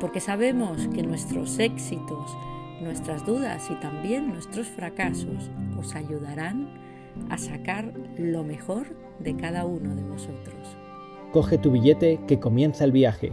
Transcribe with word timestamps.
porque 0.00 0.20
sabemos 0.20 0.88
que 0.94 1.02
nuestros 1.02 1.58
éxitos, 1.58 2.36
nuestras 2.80 3.26
dudas 3.26 3.68
y 3.70 3.74
también 3.76 4.28
nuestros 4.28 4.68
fracasos 4.68 5.50
os 5.78 5.94
ayudarán 5.94 6.68
a 7.30 7.38
sacar 7.38 7.92
lo 8.16 8.44
mejor 8.44 8.86
de 9.18 9.36
cada 9.36 9.64
uno 9.64 9.94
de 9.94 10.02
vosotros. 10.02 10.76
Coge 11.32 11.58
tu 11.58 11.72
billete 11.72 12.20
que 12.26 12.38
comienza 12.38 12.84
el 12.84 12.92
viaje. 12.92 13.32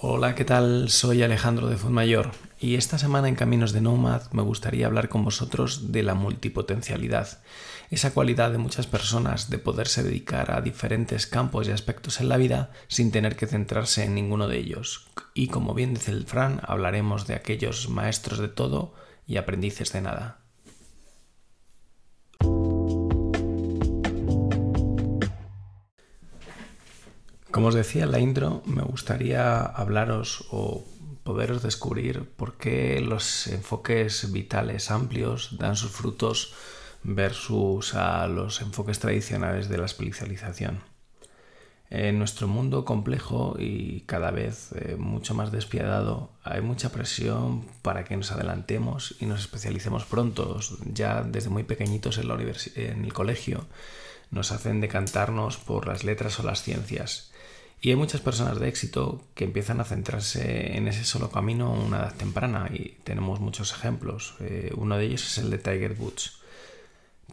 Hola, 0.00 0.34
¿qué 0.36 0.44
tal? 0.44 0.88
Soy 0.88 1.22
Alejandro 1.22 1.68
de 1.68 1.76
Mayor 1.90 2.30
y 2.60 2.74
esta 2.74 2.98
semana 2.98 3.28
en 3.28 3.36
Caminos 3.36 3.72
de 3.72 3.80
Nomad 3.80 4.32
me 4.32 4.42
gustaría 4.42 4.86
hablar 4.86 5.08
con 5.08 5.24
vosotros 5.24 5.92
de 5.92 6.02
la 6.02 6.14
multipotencialidad, 6.14 7.38
esa 7.90 8.12
cualidad 8.12 8.50
de 8.50 8.58
muchas 8.58 8.86
personas 8.86 9.48
de 9.48 9.58
poderse 9.58 10.02
dedicar 10.02 10.50
a 10.50 10.60
diferentes 10.60 11.26
campos 11.26 11.68
y 11.68 11.70
aspectos 11.70 12.20
en 12.20 12.28
la 12.28 12.36
vida 12.36 12.70
sin 12.88 13.12
tener 13.12 13.36
que 13.36 13.46
centrarse 13.46 14.04
en 14.04 14.14
ninguno 14.14 14.48
de 14.48 14.58
ellos. 14.58 15.06
Y 15.34 15.48
como 15.48 15.72
bien 15.72 15.94
dice 15.94 16.10
el 16.10 16.26
Fran, 16.26 16.60
hablaremos 16.64 17.26
de 17.28 17.34
aquellos 17.34 17.88
maestros 17.88 18.40
de 18.40 18.48
todo 18.48 18.92
y 19.26 19.36
aprendices 19.36 19.92
de 19.92 20.00
nada. 20.00 20.38
Como 27.50 27.68
os 27.68 27.74
decía 27.74 28.04
en 28.04 28.12
la 28.12 28.20
intro, 28.20 28.62
me 28.66 28.82
gustaría 28.82 29.62
hablaros 29.62 30.46
o 30.50 30.84
poderos 31.28 31.62
descubrir 31.62 32.24
por 32.24 32.56
qué 32.56 33.02
los 33.02 33.48
enfoques 33.48 34.32
vitales 34.32 34.90
amplios 34.90 35.58
dan 35.58 35.76
sus 35.76 35.90
frutos 35.90 36.54
versus 37.02 37.94
a 37.94 38.26
los 38.28 38.62
enfoques 38.62 38.98
tradicionales 38.98 39.68
de 39.68 39.76
la 39.76 39.84
especialización. 39.84 40.80
En 41.90 42.18
nuestro 42.18 42.48
mundo 42.48 42.86
complejo 42.86 43.56
y 43.58 44.04
cada 44.06 44.30
vez 44.30 44.72
eh, 44.72 44.96
mucho 44.96 45.34
más 45.34 45.52
despiadado, 45.52 46.30
hay 46.44 46.62
mucha 46.62 46.92
presión 46.92 47.66
para 47.82 48.04
que 48.04 48.16
nos 48.16 48.32
adelantemos 48.32 49.14
y 49.20 49.26
nos 49.26 49.40
especialicemos 49.40 50.06
pronto. 50.06 50.58
Ya 50.94 51.22
desde 51.22 51.50
muy 51.50 51.64
pequeñitos 51.64 52.16
en, 52.16 52.28
la 52.28 52.38
en 52.76 53.04
el 53.04 53.12
colegio 53.12 53.66
nos 54.30 54.50
hacen 54.50 54.80
decantarnos 54.80 55.58
por 55.58 55.88
las 55.88 56.04
letras 56.04 56.40
o 56.40 56.42
las 56.42 56.62
ciencias. 56.62 57.32
Y 57.80 57.90
hay 57.90 57.96
muchas 57.96 58.20
personas 58.20 58.58
de 58.58 58.68
éxito 58.68 59.22
que 59.34 59.44
empiezan 59.44 59.80
a 59.80 59.84
centrarse 59.84 60.76
en 60.76 60.88
ese 60.88 61.04
solo 61.04 61.30
camino 61.30 61.66
a 61.66 61.78
una 61.78 61.98
edad 61.98 62.14
temprana 62.14 62.68
y 62.72 62.96
tenemos 63.04 63.40
muchos 63.40 63.72
ejemplos. 63.72 64.34
Eh, 64.40 64.72
uno 64.76 64.96
de 64.96 65.04
ellos 65.04 65.24
es 65.26 65.38
el 65.38 65.50
de 65.50 65.58
Tiger 65.58 65.96
Woods. 65.98 66.38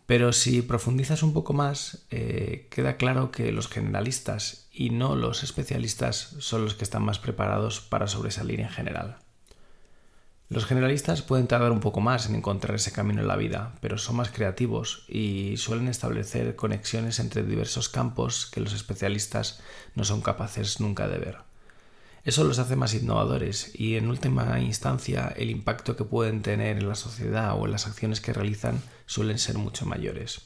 Pero 0.05 0.33
si 0.33 0.61
profundizas 0.61 1.23
un 1.23 1.33
poco 1.33 1.53
más, 1.53 2.05
eh, 2.11 2.67
queda 2.69 2.97
claro 2.97 3.31
que 3.31 3.51
los 3.51 3.67
generalistas 3.67 4.67
y 4.71 4.91
no 4.91 5.15
los 5.15 5.41
especialistas 5.41 6.35
son 6.39 6.63
los 6.63 6.75
que 6.75 6.83
están 6.83 7.03
más 7.03 7.17
preparados 7.17 7.81
para 7.81 8.07
sobresalir 8.07 8.59
en 8.59 8.69
general. 8.69 9.17
Los 10.47 10.65
generalistas 10.65 11.23
pueden 11.23 11.47
tardar 11.47 11.71
un 11.71 11.79
poco 11.79 12.01
más 12.01 12.29
en 12.29 12.35
encontrar 12.35 12.75
ese 12.75 12.91
camino 12.91 13.21
en 13.21 13.27
la 13.27 13.35
vida, 13.35 13.73
pero 13.81 13.97
son 13.97 14.17
más 14.17 14.29
creativos 14.29 15.03
y 15.07 15.57
suelen 15.57 15.87
establecer 15.87 16.55
conexiones 16.55 17.19
entre 17.19 17.41
diversos 17.41 17.89
campos 17.89 18.45
que 18.45 18.61
los 18.61 18.73
especialistas 18.73 19.59
no 19.95 20.03
son 20.03 20.21
capaces 20.21 20.79
nunca 20.79 21.07
de 21.07 21.17
ver. 21.17 21.37
Eso 22.25 22.43
los 22.43 22.59
hace 22.59 22.75
más 22.75 22.93
innovadores 22.93 23.71
y 23.73 23.97
en 23.97 24.07
última 24.07 24.59
instancia 24.59 25.33
el 25.35 25.49
impacto 25.49 25.95
que 25.95 26.03
pueden 26.03 26.43
tener 26.43 26.77
en 26.77 26.89
la 26.89 26.95
sociedad 26.95 27.55
o 27.55 27.65
en 27.65 27.71
las 27.71 27.87
acciones 27.87 28.21
que 28.21 28.33
realizan 28.33 28.81
suelen 29.07 29.39
ser 29.39 29.57
mucho 29.57 29.87
mayores. 29.87 30.41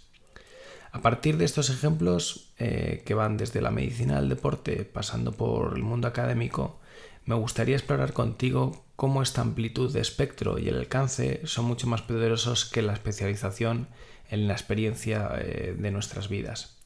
A 0.91 1.01
partir 1.01 1.38
de 1.38 1.45
estos 1.45 1.69
ejemplos, 1.69 2.51
eh, 2.57 3.03
que 3.05 3.13
van 3.13 3.38
desde 3.38 3.61
la 3.61 3.69
medicina 3.69 4.17
al 4.17 4.29
deporte, 4.29 4.85
pasando 4.85 5.33
por 5.33 5.75
el 5.75 5.83
mundo 5.83 6.07
académico, 6.07 6.79
me 7.25 7.35
gustaría 7.35 7.75
explorar 7.75 8.13
contigo 8.13 8.84
cómo 8.96 9.22
esta 9.22 9.41
amplitud 9.41 9.94
de 9.94 10.02
espectro 10.02 10.59
y 10.59 10.68
el 10.68 10.78
alcance 10.78 11.41
son 11.46 11.66
mucho 11.66 11.88
más 11.88 12.02
poderosos 12.02 12.66
que 12.66 12.81
la 12.81 12.94
especialización 12.94 13.88
en 14.30 14.47
la 14.47 14.53
experiencia 14.53 15.31
eh, 15.38 15.75
de 15.78 15.91
nuestras 15.91 16.28
vidas. 16.28 16.78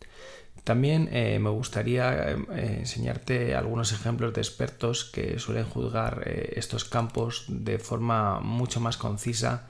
También 0.63 1.09
eh, 1.11 1.39
me 1.39 1.49
gustaría 1.49 2.31
eh, 2.31 2.37
enseñarte 2.79 3.55
algunos 3.55 3.91
ejemplos 3.91 4.33
de 4.33 4.41
expertos 4.41 5.05
que 5.05 5.39
suelen 5.39 5.65
juzgar 5.65 6.23
estos 6.25 6.85
campos 6.85 7.45
de 7.47 7.79
forma 7.79 8.39
mucho 8.39 8.79
más 8.79 8.95
concisa 8.95 9.67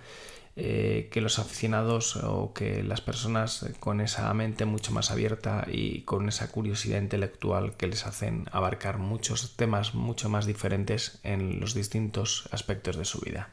que 0.55 1.19
los 1.21 1.39
aficionados 1.39 2.15
o 2.17 2.53
que 2.53 2.83
las 2.83 3.01
personas 3.01 3.65
con 3.79 4.01
esa 4.01 4.31
mente 4.33 4.65
mucho 4.65 4.91
más 4.91 5.09
abierta 5.09 5.65
y 5.71 6.01
con 6.01 6.29
esa 6.29 6.51
curiosidad 6.51 7.01
intelectual 7.01 7.75
que 7.75 7.87
les 7.87 8.05
hacen 8.05 8.45
abarcar 8.51 8.99
muchos 8.99 9.55
temas 9.55 9.95
mucho 9.95 10.29
más 10.29 10.45
diferentes 10.45 11.19
en 11.23 11.59
los 11.59 11.73
distintos 11.73 12.47
aspectos 12.51 12.97
de 12.97 13.05
su 13.05 13.19
vida. 13.19 13.49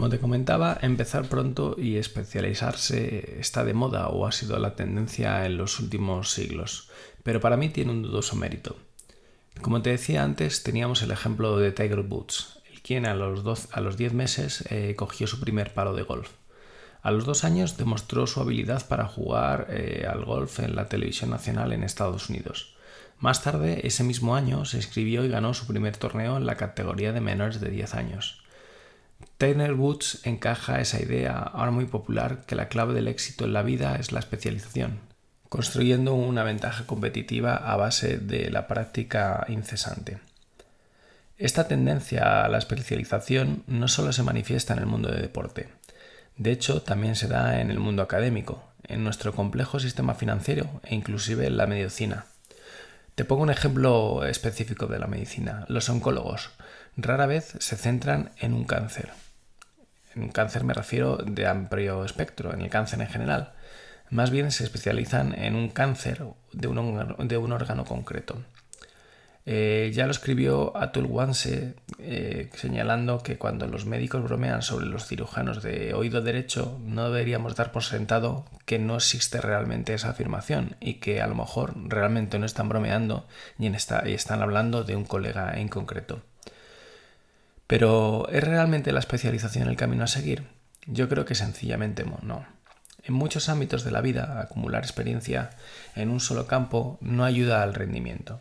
Como 0.00 0.08
te 0.08 0.20
comentaba, 0.20 0.78
empezar 0.80 1.28
pronto 1.28 1.74
y 1.76 1.96
especializarse 1.96 3.38
está 3.38 3.64
de 3.64 3.74
moda 3.74 4.08
o 4.08 4.24
ha 4.24 4.32
sido 4.32 4.58
la 4.58 4.74
tendencia 4.74 5.44
en 5.44 5.58
los 5.58 5.78
últimos 5.80 6.30
siglos, 6.30 6.88
pero 7.22 7.40
para 7.40 7.56
mí 7.56 7.68
tiene 7.68 7.92
un 7.92 8.02
dudoso 8.02 8.36
mérito. 8.36 8.76
Como 9.62 9.82
te 9.82 9.90
decía 9.90 10.22
antes, 10.22 10.62
teníamos 10.62 11.02
el 11.02 11.10
ejemplo 11.10 11.58
de 11.58 11.72
Tiger 11.72 12.00
Woods, 12.00 12.60
el 12.72 12.80
quien 12.80 13.06
a 13.06 13.14
los, 13.14 13.68
a 13.72 13.80
los 13.80 13.96
10 13.96 14.14
meses 14.14 14.64
eh, 14.70 14.94
cogió 14.96 15.26
su 15.26 15.40
primer 15.40 15.74
palo 15.74 15.94
de 15.94 16.02
golf. 16.02 16.30
A 17.02 17.10
los 17.10 17.24
dos 17.24 17.44
años 17.44 17.76
demostró 17.76 18.26
su 18.26 18.40
habilidad 18.40 18.86
para 18.86 19.06
jugar 19.06 19.68
eh, 19.70 20.06
al 20.08 20.24
golf 20.24 20.60
en 20.60 20.76
la 20.76 20.88
televisión 20.88 21.30
nacional 21.30 21.72
en 21.72 21.82
Estados 21.82 22.28
Unidos. 22.28 22.74
Más 23.18 23.42
tarde, 23.42 23.86
ese 23.86 24.02
mismo 24.02 24.34
año, 24.34 24.64
se 24.64 24.78
inscribió 24.78 25.24
y 25.24 25.28
ganó 25.28 25.52
su 25.52 25.66
primer 25.66 25.96
torneo 25.96 26.36
en 26.38 26.46
la 26.46 26.56
categoría 26.56 27.12
de 27.12 27.20
menores 27.20 27.60
de 27.60 27.70
10 27.70 27.94
años. 27.94 28.42
Taylor 29.36 29.72
Woods 29.74 30.20
encaja 30.24 30.80
esa 30.80 31.02
idea 31.02 31.38
ahora 31.38 31.70
muy 31.70 31.86
popular 31.86 32.44
que 32.46 32.54
la 32.54 32.68
clave 32.68 32.94
del 32.94 33.08
éxito 33.08 33.44
en 33.44 33.52
la 33.52 33.62
vida 33.62 33.96
es 33.96 34.12
la 34.12 34.20
especialización, 34.20 35.00
construyendo 35.50 36.14
una 36.14 36.44
ventaja 36.44 36.86
competitiva 36.86 37.54
a 37.54 37.76
base 37.76 38.16
de 38.16 38.50
la 38.50 38.66
práctica 38.66 39.44
incesante. 39.48 40.18
Esta 41.36 41.68
tendencia 41.68 42.44
a 42.44 42.48
la 42.48 42.56
especialización 42.56 43.64
no 43.66 43.88
solo 43.88 44.12
se 44.12 44.22
manifiesta 44.22 44.72
en 44.72 44.78
el 44.78 44.86
mundo 44.86 45.10
del 45.10 45.20
deporte, 45.20 45.68
de 46.36 46.52
hecho 46.52 46.80
también 46.80 47.16
se 47.16 47.28
da 47.28 47.60
en 47.60 47.70
el 47.70 47.78
mundo 47.78 48.02
académico, 48.02 48.64
en 48.84 49.04
nuestro 49.04 49.34
complejo 49.34 49.78
sistema 49.78 50.14
financiero 50.14 50.80
e 50.84 50.94
inclusive 50.94 51.46
en 51.46 51.58
la 51.58 51.66
medicina. 51.66 52.24
Te 53.14 53.26
pongo 53.26 53.42
un 53.42 53.50
ejemplo 53.50 54.24
específico 54.24 54.86
de 54.86 54.98
la 54.98 55.06
medicina. 55.06 55.66
Los 55.68 55.90
oncólogos 55.90 56.50
rara 56.96 57.26
vez 57.26 57.56
se 57.58 57.76
centran 57.76 58.30
en 58.38 58.54
un 58.54 58.64
cáncer. 58.64 59.10
En 60.14 60.30
cáncer 60.30 60.64
me 60.64 60.74
refiero 60.74 61.16
de 61.18 61.46
amplio 61.46 62.04
espectro, 62.04 62.54
en 62.54 62.62
el 62.62 62.70
cáncer 62.70 63.00
en 63.00 63.08
general. 63.08 63.52
Más 64.10 64.30
bien 64.30 64.50
se 64.50 64.64
especializan 64.64 65.34
en 65.34 65.54
un 65.54 65.68
cáncer 65.68 66.24
de 66.52 66.66
un, 66.66 67.52
órgano 67.52 67.84
concreto. 67.84 68.42
Eh, 69.46 69.90
ya 69.94 70.04
lo 70.04 70.10
escribió 70.10 70.76
Atul 70.76 71.06
Wanse 71.06 71.74
eh, 71.98 72.50
señalando 72.54 73.22
que 73.22 73.38
cuando 73.38 73.66
los 73.66 73.86
médicos 73.86 74.22
bromean 74.22 74.62
sobre 74.62 74.86
los 74.86 75.06
cirujanos 75.06 75.62
de 75.62 75.94
oído 75.94 76.20
derecho 76.20 76.78
no 76.84 77.10
deberíamos 77.10 77.56
dar 77.56 77.72
por 77.72 77.82
sentado 77.82 78.44
que 78.66 78.78
no 78.78 78.96
existe 78.96 79.40
realmente 79.40 79.94
esa 79.94 80.10
afirmación 80.10 80.76
y 80.78 80.94
que 80.94 81.22
a 81.22 81.26
lo 81.26 81.34
mejor 81.34 81.72
realmente 81.88 82.38
no 82.38 82.44
están 82.44 82.68
bromeando 82.68 83.26
y, 83.58 83.68
y 83.68 84.12
están 84.12 84.42
hablando 84.42 84.84
de 84.84 84.96
un 84.96 85.04
colega 85.04 85.58
en 85.58 85.68
concreto. 85.68 86.20
Pero 87.66 88.28
¿es 88.30 88.42
realmente 88.42 88.92
la 88.92 88.98
especialización 88.98 89.68
el 89.68 89.76
camino 89.76 90.04
a 90.04 90.08
seguir? 90.08 90.42
Yo 90.86 91.08
creo 91.08 91.24
que 91.24 91.36
sencillamente 91.36 92.04
no. 92.22 92.59
En 93.10 93.16
muchos 93.16 93.48
ámbitos 93.48 93.82
de 93.82 93.90
la 93.90 94.02
vida, 94.02 94.40
acumular 94.40 94.84
experiencia 94.84 95.50
en 95.96 96.10
un 96.10 96.20
solo 96.20 96.46
campo 96.46 96.96
no 97.00 97.24
ayuda 97.24 97.64
al 97.64 97.74
rendimiento. 97.74 98.40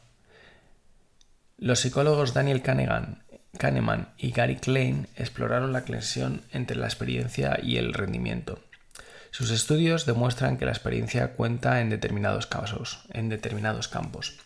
Los 1.57 1.79
psicólogos 1.79 2.35
Daniel 2.35 2.61
Kahneman 2.61 4.13
y 4.15 4.29
Gary 4.29 4.57
Klein 4.57 5.07
exploraron 5.15 5.73
la 5.73 5.85
conexión 5.85 6.43
entre 6.51 6.77
la 6.77 6.85
experiencia 6.85 7.59
y 7.63 7.77
el 7.77 7.95
rendimiento. 7.95 8.59
Sus 9.31 9.49
estudios 9.49 10.05
demuestran 10.05 10.57
que 10.57 10.65
la 10.65 10.71
experiencia 10.71 11.33
cuenta 11.33 11.81
en 11.81 11.89
determinados 11.89 12.45
casos, 12.45 13.05
en 13.09 13.27
determinados 13.27 13.87
campos. 13.87 14.37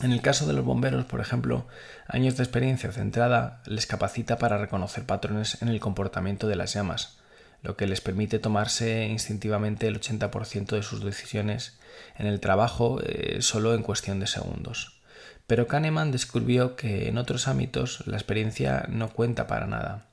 En 0.00 0.12
el 0.12 0.22
caso 0.22 0.46
de 0.46 0.52
los 0.52 0.64
bomberos, 0.64 1.06
por 1.06 1.20
ejemplo, 1.20 1.66
años 2.06 2.36
de 2.36 2.44
experiencia 2.44 2.92
centrada 2.92 3.64
les 3.66 3.86
capacita 3.86 4.38
para 4.38 4.58
reconocer 4.58 5.06
patrones 5.06 5.60
en 5.60 5.66
el 5.66 5.80
comportamiento 5.80 6.46
de 6.46 6.54
las 6.54 6.72
llamas, 6.72 7.19
lo 7.62 7.76
que 7.76 7.86
les 7.86 8.00
permite 8.00 8.38
tomarse 8.38 9.06
instintivamente 9.06 9.86
el 9.86 10.00
80% 10.00 10.76
de 10.76 10.82
sus 10.82 11.04
decisiones 11.04 11.78
en 12.16 12.26
el 12.26 12.40
trabajo 12.40 13.00
eh, 13.02 13.38
solo 13.40 13.74
en 13.74 13.82
cuestión 13.82 14.20
de 14.20 14.26
segundos. 14.26 15.00
Pero 15.46 15.66
Kahneman 15.66 16.12
descubrió 16.12 16.76
que 16.76 17.08
en 17.08 17.18
otros 17.18 17.48
ámbitos 17.48 18.06
la 18.06 18.16
experiencia 18.16 18.86
no 18.88 19.08
cuenta 19.08 19.46
para 19.46 19.66
nada. 19.66 20.06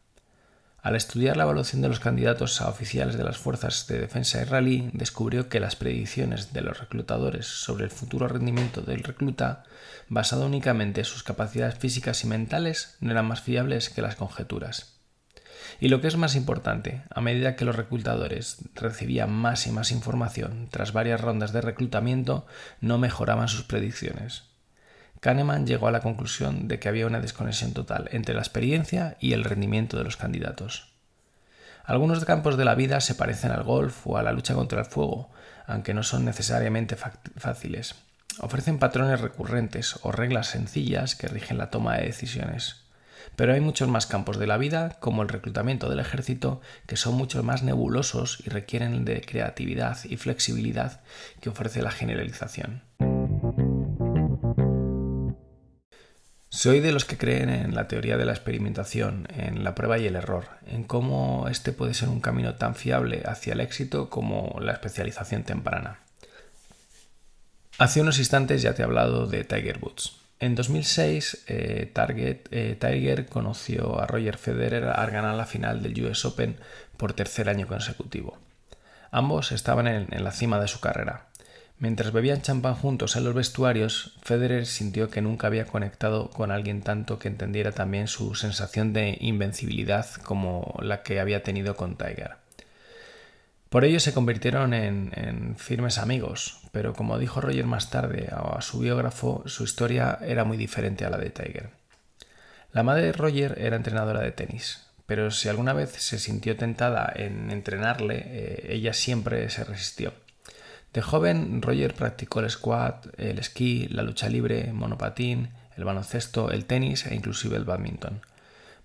Al 0.81 0.95
estudiar 0.95 1.37
la 1.37 1.43
evaluación 1.43 1.81
de 1.81 1.89
los 1.89 1.99
candidatos 1.99 2.61
a 2.61 2.69
oficiales 2.69 3.17
de 3.17 3.23
las 3.23 3.37
fuerzas 3.37 3.87
de 3.87 3.99
defensa 3.99 4.41
israelí, 4.41 4.89
descubrió 4.93 5.49
que 5.49 5.59
las 5.59 5.75
predicciones 5.75 6.53
de 6.53 6.61
los 6.61 6.79
reclutadores 6.79 7.45
sobre 7.45 7.83
el 7.83 7.91
futuro 7.91 8.27
rendimiento 8.27 8.81
del 8.81 9.03
recluta, 9.03 9.63
basado 10.07 10.45
únicamente 10.45 11.01
en 11.01 11.05
sus 11.05 11.23
capacidades 11.23 11.77
físicas 11.77 12.23
y 12.23 12.27
mentales, 12.27 12.95
no 12.99 13.11
eran 13.11 13.27
más 13.27 13.41
fiables 13.41 13.89
que 13.89 14.01
las 14.01 14.15
conjeturas. 14.15 14.96
Y 15.79 15.89
lo 15.89 16.01
que 16.01 16.07
es 16.07 16.17
más 16.17 16.35
importante, 16.35 17.03
a 17.09 17.21
medida 17.21 17.55
que 17.55 17.65
los 17.65 17.75
reclutadores 17.75 18.57
recibían 18.75 19.31
más 19.31 19.67
y 19.67 19.71
más 19.71 19.91
información 19.91 20.67
tras 20.71 20.93
varias 20.93 21.21
rondas 21.21 21.53
de 21.53 21.61
reclutamiento, 21.61 22.45
no 22.81 22.97
mejoraban 22.97 23.47
sus 23.47 23.63
predicciones. 23.63 24.43
Kahneman 25.19 25.65
llegó 25.65 25.87
a 25.87 25.91
la 25.91 26.01
conclusión 26.01 26.67
de 26.67 26.79
que 26.79 26.89
había 26.89 27.07
una 27.07 27.21
desconexión 27.21 27.73
total 27.73 28.07
entre 28.11 28.35
la 28.35 28.41
experiencia 28.41 29.17
y 29.19 29.33
el 29.33 29.43
rendimiento 29.43 29.97
de 29.97 30.03
los 30.03 30.17
candidatos. 30.17 30.93
Algunos 31.85 32.23
campos 32.25 32.57
de 32.57 32.65
la 32.65 32.75
vida 32.75 32.99
se 32.99 33.15
parecen 33.15 33.51
al 33.51 33.63
golf 33.63 34.05
o 34.05 34.17
a 34.17 34.23
la 34.23 34.33
lucha 34.33 34.53
contra 34.53 34.79
el 34.79 34.85
fuego, 34.85 35.29
aunque 35.65 35.93
no 35.93 36.03
son 36.03 36.25
necesariamente 36.25 36.95
fáciles. 36.95 37.95
Ofrecen 38.39 38.77
patrones 38.77 39.21
recurrentes 39.21 39.97
o 40.03 40.11
reglas 40.11 40.47
sencillas 40.47 41.15
que 41.15 41.27
rigen 41.27 41.57
la 41.57 41.71
toma 41.71 41.97
de 41.97 42.05
decisiones. 42.05 42.86
Pero 43.37 43.53
hay 43.53 43.61
muchos 43.61 43.87
más 43.87 44.07
campos 44.07 44.39
de 44.39 44.47
la 44.47 44.57
vida, 44.57 44.97
como 44.99 45.21
el 45.21 45.29
reclutamiento 45.29 45.91
del 45.91 45.99
ejército, 45.99 46.59
que 46.87 46.97
son 46.97 47.13
mucho 47.13 47.43
más 47.43 47.61
nebulosos 47.61 48.41
y 48.43 48.49
requieren 48.49 49.05
de 49.05 49.21
creatividad 49.21 49.99
y 50.05 50.17
flexibilidad 50.17 51.01
que 51.39 51.49
ofrece 51.49 51.83
la 51.83 51.91
generalización. 51.91 52.81
Soy 56.49 56.79
de 56.79 56.91
los 56.91 57.05
que 57.05 57.19
creen 57.19 57.49
en 57.49 57.75
la 57.75 57.87
teoría 57.87 58.17
de 58.17 58.25
la 58.25 58.31
experimentación, 58.31 59.27
en 59.29 59.63
la 59.63 59.75
prueba 59.75 59.99
y 59.99 60.07
el 60.07 60.15
error, 60.15 60.47
en 60.65 60.83
cómo 60.83 61.47
este 61.47 61.73
puede 61.73 61.93
ser 61.93 62.09
un 62.09 62.21
camino 62.21 62.55
tan 62.55 62.73
fiable 62.73 63.21
hacia 63.23 63.53
el 63.53 63.59
éxito 63.59 64.09
como 64.09 64.57
la 64.59 64.71
especialización 64.71 65.43
temprana. 65.43 65.99
Hace 67.77 68.01
unos 68.01 68.17
instantes 68.17 68.63
ya 68.63 68.73
te 68.73 68.81
he 68.81 68.85
hablado 68.85 69.27
de 69.27 69.43
Tiger 69.43 69.77
Woods. 69.79 70.26
En 70.39 70.53
2006, 70.53 71.45
eh, 71.47 71.91
eh, 71.95 72.77
Tiger 72.79 73.25
conoció 73.25 73.99
a 73.99 74.05
Roger 74.05 74.37
Federer 74.37 74.83
al 74.83 75.09
ganar 75.09 75.35
la 75.35 75.47
final 75.47 75.81
del 75.81 76.05
US 76.05 76.25
Open 76.25 76.57
por 76.95 77.13
tercer 77.13 77.49
año 77.49 77.65
consecutivo. 77.65 78.37
Ambos 79.09 79.51
estaban 79.51 79.87
en, 79.87 80.23
la 80.23 80.31
cima 80.31 80.59
de 80.59 80.67
su 80.67 80.79
carrera. 80.79 81.25
Mientras 81.79 82.11
bebían 82.11 82.43
champán 82.43 82.75
juntos 82.75 83.15
en 83.15 83.23
los 83.23 83.33
vestuarios, 83.33 84.15
Federer 84.21 84.67
sintió 84.67 85.09
que 85.09 85.21
nunca 85.21 85.47
había 85.47 85.65
conectado 85.65 86.29
con 86.29 86.51
alguien 86.51 86.81
tanto 86.81 87.17
que 87.17 87.29
entendiera 87.29 87.71
también 87.71 88.07
su 88.07 88.35
sensación 88.35 88.93
de 88.93 89.17
invencibilidad 89.19 90.07
como 90.23 90.77
la 90.81 91.01
que 91.01 91.19
había 91.19 91.41
tenido 91.41 91.75
con 91.75 91.95
Tiger. 91.95 92.46
Por 93.69 93.83
ello 93.83 93.99
se 93.99 94.13
convirtieron 94.13 94.73
en, 94.73 95.55
firmes 95.57 95.97
amigos, 95.97 96.61
pero 96.71 96.93
como 96.93 97.17
dijo 97.17 97.41
Roger 97.41 97.65
más 97.65 97.89
tarde 97.89 98.29
a 98.31 98.61
su 98.61 98.79
biógrafo, 98.79 99.43
su 99.45 99.63
historia 99.63 100.19
era 100.21 100.45
muy 100.45 100.55
diferente 100.55 101.05
a 101.05 101.09
la 101.09 101.17
de 101.17 101.29
Tiger. 101.29 101.69
La 102.71 102.83
madre 102.83 103.03
de 103.03 103.11
Roger 103.11 103.57
era 103.59 103.75
entrenadora 103.75 104.21
de 104.21 104.31
tenis, 104.31 104.87
pero 105.05 105.31
si 105.31 105.49
alguna 105.49 105.73
vez 105.73 105.91
se 105.91 106.19
sintió 106.19 106.55
tentada 106.55 107.11
en 107.13 107.51
entrenarle, 107.51 108.23
eh, 108.25 108.67
ella 108.69 108.93
siempre 108.93 109.49
se 109.49 109.63
resistió. 109.65 110.13
De 110.93 111.01
joven, 111.01 111.61
Roger 111.61 111.93
practicó 111.93 112.39
el 112.39 112.49
squat, 112.49 113.07
el 113.17 113.39
esquí, 113.39 113.87
la 113.89 114.03
lucha 114.03 114.29
libre, 114.29 114.71
monopatín, 114.71 115.49
el 115.75 115.83
baloncesto, 115.83 116.51
el 116.51 116.65
tenis 116.65 117.05
e 117.05 117.15
inclusive 117.15 117.57
el 117.57 117.65
badminton. 117.65 118.21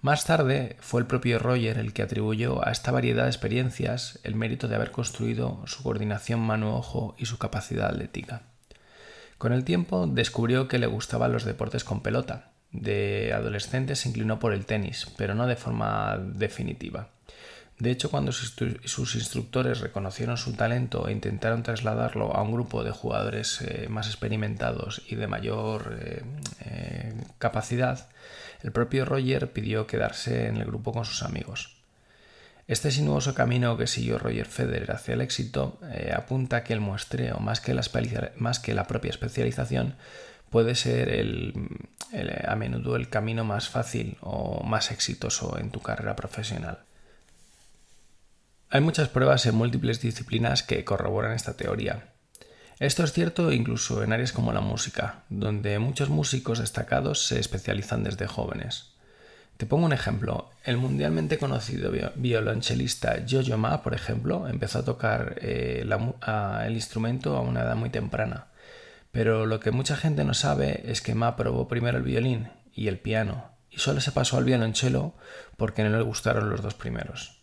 Más 0.02 0.25
tarde 0.25 0.75
fue 0.81 1.00
el 1.00 1.06
propio 1.06 1.38
Roger 1.38 1.78
el 1.78 1.93
que 1.93 2.02
atribuyó 2.02 2.66
a 2.66 2.72
esta 2.72 2.90
variedad 2.90 3.22
de 3.22 3.31
experiencias 3.31 4.19
el 4.25 4.34
mérito 4.34 4.66
de 4.66 4.75
haber 4.75 4.90
construido 4.90 5.62
su 5.66 5.84
coordinación 5.84 6.40
mano-ojo 6.40 7.14
y 7.19 7.26
su 7.26 7.38
capacidad 7.38 7.87
atlética. 7.87 8.43
Con 9.38 9.52
el 9.52 9.62
tiempo 9.62 10.08
descubrió 10.08 10.66
que 10.66 10.81
le 10.81 10.88
gustaban 10.88 11.32
los 11.32 11.44
deportes 11.44 11.84
con 11.84 12.02
pelota. 12.02 12.50
De 12.72 13.32
adolescente 13.32 13.94
se 13.94 14.08
inclinó 14.08 14.40
por 14.40 14.52
el 14.52 14.66
tenis, 14.66 15.06
pero 15.16 15.37
no 15.37 15.46
de 15.46 15.54
forma 15.54 16.19
definitiva. 16.19 17.10
De 17.78 17.90
hecho, 17.90 18.10
cuando 18.10 18.32
sus 18.32 19.14
instructores 19.14 19.81
reconocieron 19.81 20.37
su 20.37 20.52
talento 20.52 21.08
e 21.08 21.12
intentaron 21.12 21.62
trasladarlo 21.62 22.34
a 22.34 22.43
un 22.43 22.52
grupo 22.52 22.84
de 22.84 22.93
jugadores 22.93 23.60
eh, 23.60 23.88
más 23.88 24.06
experimentados 24.06 25.02
y 25.08 25.16
de 25.16 25.26
mayor 25.26 25.98
eh, 26.00 26.22
eh, 26.64 27.14
capacidad, 27.38 28.08
el 28.62 28.73
propio 28.73 29.05
Roger 29.05 29.53
pidió 29.53 29.87
quedarse 29.87 30.47
en 30.47 30.56
el 30.56 30.67
grupo 30.67 30.93
con 30.93 31.05
sus 31.05 31.23
amigos. 31.23 31.76
Este 32.69 32.91
sinuoso 32.91 33.35
camino 33.35 33.76
que 33.76 33.87
siguió 33.87 34.19
Roger 34.19 34.47
Federer 34.47 34.93
hacia 34.93 35.14
el 35.14 35.20
éxito 35.20 35.81
eh, 35.93 36.12
apunta 36.17 36.62
que 36.62 36.73
el 36.73 36.81
muestreo, 36.81 37.38
más 37.38 37.61
que 37.61 37.75
la 38.75 38.87
propia 38.87 39.11
especialización, 39.11 39.97
puede 40.49 40.75
ser 40.75 41.55
a 42.47 42.56
menudo 42.56 42.97
el 42.97 43.09
camino 43.09 43.43
más 43.44 43.69
fácil 43.69 44.17
o 44.20 44.62
más 44.62 44.91
exitoso 44.91 45.58
en 45.58 45.70
tu 45.70 45.81
carrera 45.81 46.15
profesional. 46.15 46.81
Hay 48.70 48.81
muchas 48.81 49.08
pruebas 49.08 49.44
en 49.47 49.55
múltiples 49.55 50.00
disciplinas 50.00 50.62
que 50.62 50.85
corroboran 50.85 51.32
esta 51.32 51.56
teoría, 51.56 52.12
esto 52.78 53.04
es 53.04 53.12
cierto 53.12 53.52
incluso 53.52 54.02
en 54.02 54.12
áreas 54.12 54.32
como 54.32 54.52
la 54.52 54.60
música, 54.60 55.24
donde 55.28 55.78
muchos 55.78 56.08
músicos 56.08 56.58
destacados 56.58 57.26
se 57.26 57.38
especializan 57.38 58.02
desde 58.02 58.26
jóvenes. 58.26 58.92
Te 59.56 59.66
pongo 59.66 59.86
un 59.86 59.92
ejemplo. 59.92 60.50
El 60.64 60.76
mundialmente 60.76 61.38
conocido 61.38 61.93
violonchelista 62.17 63.22
Jojo 63.29 63.56
Ma, 63.56 63.82
por 63.82 63.94
ejemplo, 63.94 64.48
empezó 64.48 64.81
a 64.81 64.84
tocar 64.84 65.36
eh, 65.41 65.86
el 66.64 66.72
instrumento 66.72 67.36
a 67.36 67.41
una 67.41 67.62
edad 67.62 67.76
muy 67.76 67.91
temprana. 67.91 68.46
Pero 69.12 69.46
lo 69.46 69.60
que 69.60 69.70
mucha 69.70 69.94
gente 69.94 70.24
no 70.24 70.34
sabe 70.34 70.82
es 70.91 71.02
que 71.02 71.14
Ma 71.14 71.36
probó 71.36 71.69
primero 71.69 71.98
el 71.98 72.05
violín 72.05 72.48
y 72.74 72.88
el 72.88 72.98
piano, 72.98 73.52
y 73.70 73.79
solo 73.79 74.00
se 74.00 74.10
pasó 74.10 74.38
al 74.38 74.44
violonchelo 74.44 75.14
porque 75.56 75.84
no 75.84 75.96
le 75.96 76.02
gustaron 76.02 76.50
los 76.50 76.62
dos 76.62 76.74
primeros. 76.74 77.42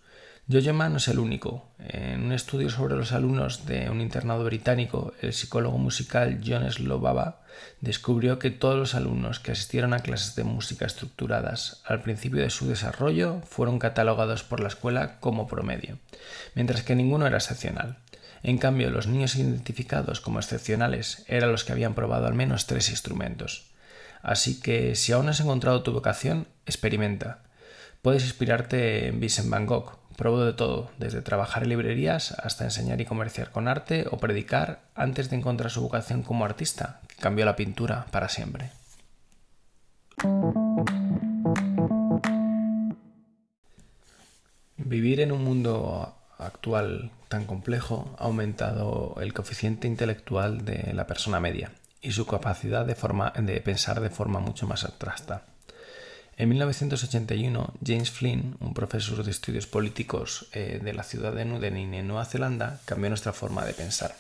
Jojo 0.51 0.74
no 0.74 0.98
es 0.98 1.08
el 1.08 1.20
único. 1.20 1.70
En 1.77 2.24
un 2.24 2.32
estudio 2.32 2.72
sobre 2.72 2.96
los 2.96 3.12
alumnos 3.12 3.68
de 3.68 3.88
un 3.91 4.01
internado 4.01 4.44
británico, 4.44 5.13
el 5.22 5.32
psicólogo 5.32 5.77
musical 5.77 6.41
John 6.44 6.70
Slobaba 6.72 7.41
descubrió 7.82 8.39
que 8.39 8.50
todos 8.50 8.75
los 8.75 8.96
alumnos 8.96 9.39
que 9.39 9.51
asistieron 9.51 9.94
a 9.94 10.00
clases 10.00 10.34
de 10.34 10.44
música 10.44 10.88
estructuradas 10.88 11.84
al 11.86 12.01
principio 12.01 12.41
de 12.41 12.50
su 12.50 12.68
desarrollo 12.68 13.41
fueron 13.48 13.77
catalogados 13.77 14.41
por 14.41 14.60
la 14.60 14.70
escuela 14.70 15.20
como 15.20 15.46
promedio, 15.46 16.00
mientras 16.56 16.82
que 16.82 16.96
ninguno 16.96 17.27
era 17.27 17.38
excepcional. 17.38 18.00
En 18.41 18.58
cambio, 18.58 18.89
los 18.89 19.06
niños 19.06 19.36
identificados 19.36 20.20
como 20.20 20.39
excepcionales 20.39 21.25
eran 21.27 21.51
los 21.51 21.63
que 21.63 21.74
habían 21.74 21.94
probado 21.94 22.25
al 22.25 22.34
menos 22.34 22.65
tres 22.65 22.89
instrumentos. 22.89 23.70
Así 24.24 24.60
que 24.60 24.96
si 24.96 25.12
aún 25.12 25.25
no 25.25 25.32
has 25.32 25.41
encontrado 25.41 25.84
tu 25.84 25.91
vocación, 25.91 26.48
experimenta. 26.65 27.44
Puedes 28.01 28.24
inspirarte 28.24 29.10
en 29.10 29.20
Vincent 29.20 29.50
Van 29.50 29.68
Gogh, 29.68 29.99
Probó 30.19 30.43
de 30.43 30.51
todo, 30.51 30.91
desde 30.97 31.21
trabajar 31.21 31.63
en 31.63 31.69
librerías 31.69 32.33
hasta 32.33 32.65
enseñar 32.65 32.99
y 32.99 33.05
comerciar 33.05 33.51
con 33.51 33.69
arte 33.69 34.05
o 34.11 34.17
predicar 34.17 34.81
antes 34.93 35.29
de 35.29 35.38
encontrar 35.38 35.71
su 35.71 35.81
vocación 35.81 36.23
como 36.23 36.43
artista, 36.43 36.99
que 37.07 37.15
cambió 37.15 37.45
la 37.45 37.55
pintura 37.55 38.05
para 38.11 38.27
siempre. 38.27 38.71
Vivir 44.75 45.21
en 45.21 45.31
un 45.31 45.41
mundo 45.41 46.13
actual 46.38 47.11
tan 47.29 47.45
complejo 47.45 48.13
ha 48.19 48.25
aumentado 48.25 49.15
el 49.21 49.33
coeficiente 49.33 49.88
intelectual 49.88 50.65
de 50.65 50.91
la 50.93 51.07
persona 51.07 51.39
media 51.39 51.71
y 52.01 52.11
su 52.11 52.27
capacidad 52.27 52.85
de, 52.85 52.97
de 53.41 53.61
pensar 53.61 54.01
de 54.01 54.09
forma 54.09 54.41
mucho 54.41 54.67
más 54.67 54.83
abstracta. 54.83 55.43
En 56.39 56.48
1981, 56.48 57.74
James 57.86 58.12
Flynn, 58.12 58.55
un 58.62 58.74
profesor 58.74 59.25
de 59.25 59.31
estudios 59.31 59.67
políticos 59.67 60.48
eh, 60.53 60.79
de 60.81 60.93
la 60.93 61.03
ciudad 61.03 61.34
de 61.34 61.43
Nudenin 61.43 61.93
en 61.93 62.08
Nueva 62.08 62.24
Zelanda, 62.24 62.79
cambió 62.86 63.10
nuestra 63.10 63.34
forma 63.34 63.65
de 63.65 63.74
pensar. 63.74 64.15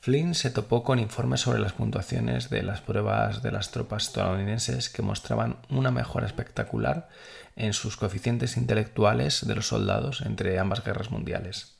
Flynn 0.00 0.34
se 0.34 0.48
topó 0.48 0.82
con 0.82 0.98
informes 0.98 1.42
sobre 1.42 1.58
las 1.58 1.74
puntuaciones 1.74 2.48
de 2.48 2.62
las 2.62 2.80
pruebas 2.80 3.42
de 3.42 3.52
las 3.52 3.70
tropas 3.70 4.04
estadounidenses 4.04 4.88
que 4.88 5.02
mostraban 5.02 5.58
una 5.68 5.90
mejora 5.90 6.26
espectacular 6.26 7.10
en 7.54 7.74
sus 7.74 7.98
coeficientes 7.98 8.56
intelectuales 8.56 9.46
de 9.46 9.56
los 9.56 9.66
soldados 9.66 10.22
entre 10.22 10.58
ambas 10.58 10.82
guerras 10.82 11.10
mundiales. 11.10 11.76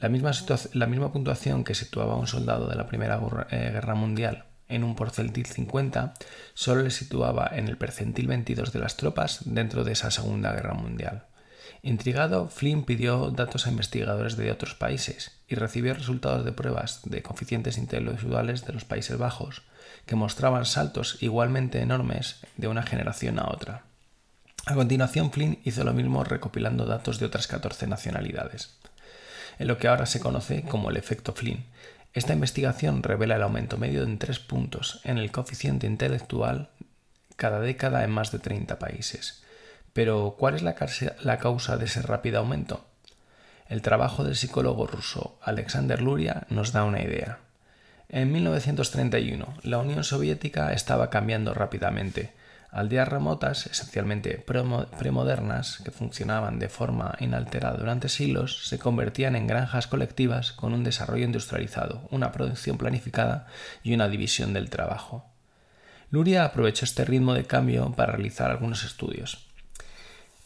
La 0.00 0.08
misma, 0.08 0.32
la 0.72 0.86
misma 0.88 1.12
puntuación 1.12 1.62
que 1.62 1.76
situaba 1.76 2.16
un 2.16 2.26
soldado 2.26 2.66
de 2.66 2.74
la 2.74 2.88
Primera 2.88 3.20
eh, 3.50 3.70
Guerra 3.72 3.94
Mundial 3.94 4.49
en 4.70 4.84
un 4.84 4.96
porcentil 4.96 5.46
50 5.46 6.14
solo 6.54 6.82
le 6.82 6.90
situaba 6.90 7.50
en 7.52 7.68
el 7.68 7.76
percentil 7.76 8.26
22 8.26 8.72
de 8.72 8.78
las 8.78 8.96
tropas 8.96 9.40
dentro 9.44 9.84
de 9.84 9.92
esa 9.92 10.10
Segunda 10.10 10.52
Guerra 10.52 10.74
Mundial. 10.74 11.24
Intrigado, 11.82 12.48
Flynn 12.48 12.84
pidió 12.84 13.30
datos 13.30 13.66
a 13.66 13.70
investigadores 13.70 14.36
de 14.36 14.50
otros 14.50 14.74
países 14.74 15.32
y 15.48 15.54
recibió 15.54 15.94
resultados 15.94 16.44
de 16.44 16.52
pruebas 16.52 17.00
de 17.04 17.22
coeficientes 17.22 17.78
intelectuales 17.78 18.66
de 18.66 18.72
los 18.74 18.84
Países 18.84 19.16
Bajos, 19.16 19.62
que 20.04 20.16
mostraban 20.16 20.66
saltos 20.66 21.16
igualmente 21.22 21.80
enormes 21.80 22.40
de 22.56 22.68
una 22.68 22.82
generación 22.82 23.38
a 23.38 23.48
otra. 23.48 23.84
A 24.66 24.74
continuación, 24.74 25.32
Flynn 25.32 25.58
hizo 25.64 25.84
lo 25.84 25.94
mismo 25.94 26.22
recopilando 26.22 26.84
datos 26.84 27.18
de 27.18 27.26
otras 27.26 27.46
14 27.46 27.86
nacionalidades. 27.86 28.76
En 29.58 29.66
lo 29.66 29.78
que 29.78 29.88
ahora 29.88 30.06
se 30.06 30.20
conoce 30.20 30.62
como 30.62 30.90
el 30.90 30.96
efecto 30.96 31.32
Flynn, 31.32 31.64
esta 32.12 32.32
investigación 32.32 33.02
revela 33.02 33.36
el 33.36 33.42
aumento 33.42 33.78
medio 33.78 34.02
en 34.02 34.18
tres 34.18 34.40
puntos 34.40 35.00
en 35.04 35.18
el 35.18 35.30
coeficiente 35.30 35.86
intelectual 35.86 36.70
cada 37.36 37.60
década 37.60 38.04
en 38.04 38.10
más 38.10 38.32
de 38.32 38.38
30 38.38 38.78
países. 38.78 39.42
Pero, 39.92 40.36
¿cuál 40.38 40.54
es 40.54 40.62
la, 40.62 40.74
causa 40.74 41.76
de 41.76 41.84
ese 41.84 42.02
rápido 42.02 42.38
aumento? 42.38 42.84
El 43.68 43.82
trabajo 43.82 44.24
del 44.24 44.36
psicólogo 44.36 44.86
ruso 44.86 45.38
Alexander 45.42 46.02
Luria 46.02 46.46
nos 46.50 46.72
da 46.72 46.84
una 46.84 47.02
idea. 47.02 47.38
En 48.08 48.32
1931, 48.32 49.54
la 49.62 49.78
Unión 49.78 50.04
Soviética 50.04 50.72
estaba 50.72 51.10
cambiando 51.10 51.54
rápidamente. 51.54 52.32
Aldeas 52.72 53.08
remotas, 53.08 53.66
esencialmente 53.66 54.38
premodernas, 54.38 55.78
que 55.84 55.90
funcionaban 55.90 56.60
de 56.60 56.68
forma 56.68 57.16
inalterada 57.18 57.76
durante 57.76 58.08
siglos, 58.08 58.68
se 58.68 58.78
convertían 58.78 59.34
en 59.34 59.48
granjas 59.48 59.88
colectivas 59.88 60.52
con 60.52 60.72
un 60.72 60.84
desarrollo 60.84 61.24
industrializado, 61.24 62.06
una 62.10 62.30
producción 62.30 62.78
planificada 62.78 63.48
y 63.82 63.92
una 63.92 64.08
división 64.08 64.52
del 64.52 64.70
trabajo. 64.70 65.26
Luria 66.10 66.44
aprovechó 66.44 66.84
este 66.84 67.04
ritmo 67.04 67.34
de 67.34 67.44
cambio 67.44 67.92
para 67.92 68.12
realizar 68.12 68.50
algunos 68.50 68.84
estudios. 68.84 69.46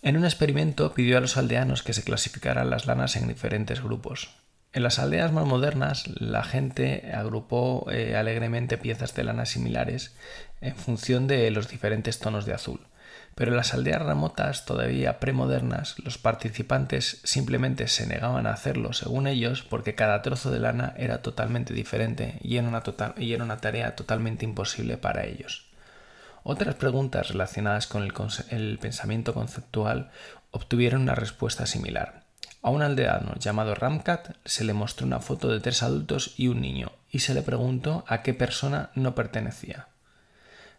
En 0.01 0.17
un 0.17 0.25
experimento 0.25 0.93
pidió 0.93 1.19
a 1.19 1.21
los 1.21 1.37
aldeanos 1.37 1.83
que 1.83 1.95
se 1.95 2.05
clasificaran 2.05 2.71
las 2.71 2.87
lanas 2.87 3.17
en 3.17 3.29
diferentes 3.29 3.83
grupos. 3.83 4.44
En 4.75 4.83
las 4.83 4.99
aldeas 4.99 5.31
más 5.31 5.47
modernas, 5.47 6.09
la 6.21 6.43
gente 6.43 7.13
agrupó 7.15 7.87
eh, 7.93 8.17
alegremente 8.17 8.77
piezas 8.77 9.15
de 9.15 9.23
lana 9.23 9.47
similares 9.47 10.17
en 10.61 10.75
función 10.75 11.29
de 11.29 11.49
los 11.53 11.69
diferentes 11.69 12.19
tonos 12.19 12.45
de 12.45 12.55
azul. 12.55 12.81
Pero 13.37 13.53
en 13.53 13.57
las 13.57 13.73
aldeas 13.73 14.03
remotas, 14.03 14.65
todavía 14.65 15.21
premodernas, 15.21 15.97
los 16.01 16.19
participantes 16.19 17.21
simplemente 17.23 17.87
se 17.87 18.09
negaban 18.09 18.49
a 18.49 18.53
hacerlo 18.53 18.93
según 18.93 19.29
ellos 19.29 19.63
porque 19.63 19.95
cada 19.95 20.23
trozo 20.23 20.51
de 20.51 20.59
lana 20.59 20.93
era 20.97 21.23
totalmente 21.23 21.73
diferente 21.73 22.41
y 22.43 22.57
era 22.57 22.67
una, 22.67 22.83
y 23.17 23.33
era 23.33 23.45
una 23.45 23.59
tarea 23.59 23.95
totalmente 23.95 24.45
imposible 24.45 24.97
para 24.97 25.25
ellos. 25.25 25.69
Otras 26.43 26.75
preguntas 26.75 27.29
relacionadas 27.29 27.87
con 27.87 28.03
el, 28.03 28.79
pensamiento 28.81 29.35
conceptual 29.35 30.11
obtuvieron 30.51 31.03
una 31.03 31.15
respuesta 31.15 31.65
similar. 31.65 32.24
A 32.65 32.71
un 32.71 32.81
aldeano 32.81 33.35
llamado 33.35 33.75
Ramcat 33.75 34.37
se 34.47 34.65
le 34.65 34.73
mostró 34.73 35.07
una 35.07 35.21
foto 35.21 35.49
de 35.49 35.61
tres 35.61 35.83
adultos 35.83 36.33
y 36.39 36.49
un 36.49 36.63
niño 36.63 36.93
y 37.11 37.19
se 37.19 37.35
le 37.35 37.43
preguntó 37.43 38.07
a 38.09 38.23
qué 38.23 38.33
persona 38.33 38.89
no 38.95 39.15
pertenecía. 39.15 39.89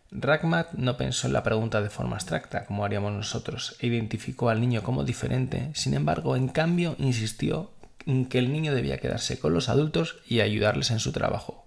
Ragmat 0.09 0.71
no 0.73 0.97
pensó 0.97 1.27
en 1.27 1.33
la 1.33 1.43
pregunta 1.43 1.81
de 1.81 1.91
forma 1.91 2.15
abstracta, 2.15 2.65
como 2.65 2.85
haríamos 2.85 3.13
nosotros, 3.13 3.75
e 3.79 3.85
identificó 3.85 4.49
al 4.49 4.61
niño 4.61 4.81
como 4.81 5.03
diferente, 5.03 5.69
sin 5.75 5.93
embargo, 5.93 6.35
en 6.35 6.47
cambio, 6.47 6.95
insistió 6.97 7.69
en 8.07 8.25
que 8.25 8.39
el 8.39 8.51
niño 8.51 8.73
debía 8.73 8.97
quedarse 8.97 9.37
con 9.37 9.53
los 9.53 9.69
adultos 9.69 10.17
y 10.27 10.39
ayudarles 10.39 10.89
en 10.89 10.99
su 10.99 11.11
trabajo. 11.11 11.64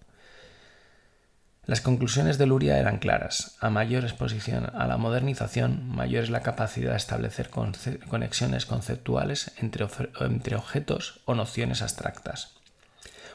Las 1.68 1.82
conclusiones 1.82 2.38
de 2.38 2.46
Luria 2.46 2.78
eran 2.78 2.96
claras. 2.96 3.58
A 3.60 3.68
mayor 3.68 4.04
exposición 4.04 4.72
a 4.74 4.86
la 4.86 4.96
modernización, 4.96 5.86
mayor 5.86 6.24
es 6.24 6.30
la 6.30 6.40
capacidad 6.40 6.92
de 6.92 6.96
establecer 6.96 7.50
conexiones 7.50 8.64
conceptuales 8.64 9.52
entre, 9.58 9.86
entre 10.20 10.56
objetos 10.56 11.20
o 11.26 11.34
nociones 11.34 11.82
abstractas. 11.82 12.54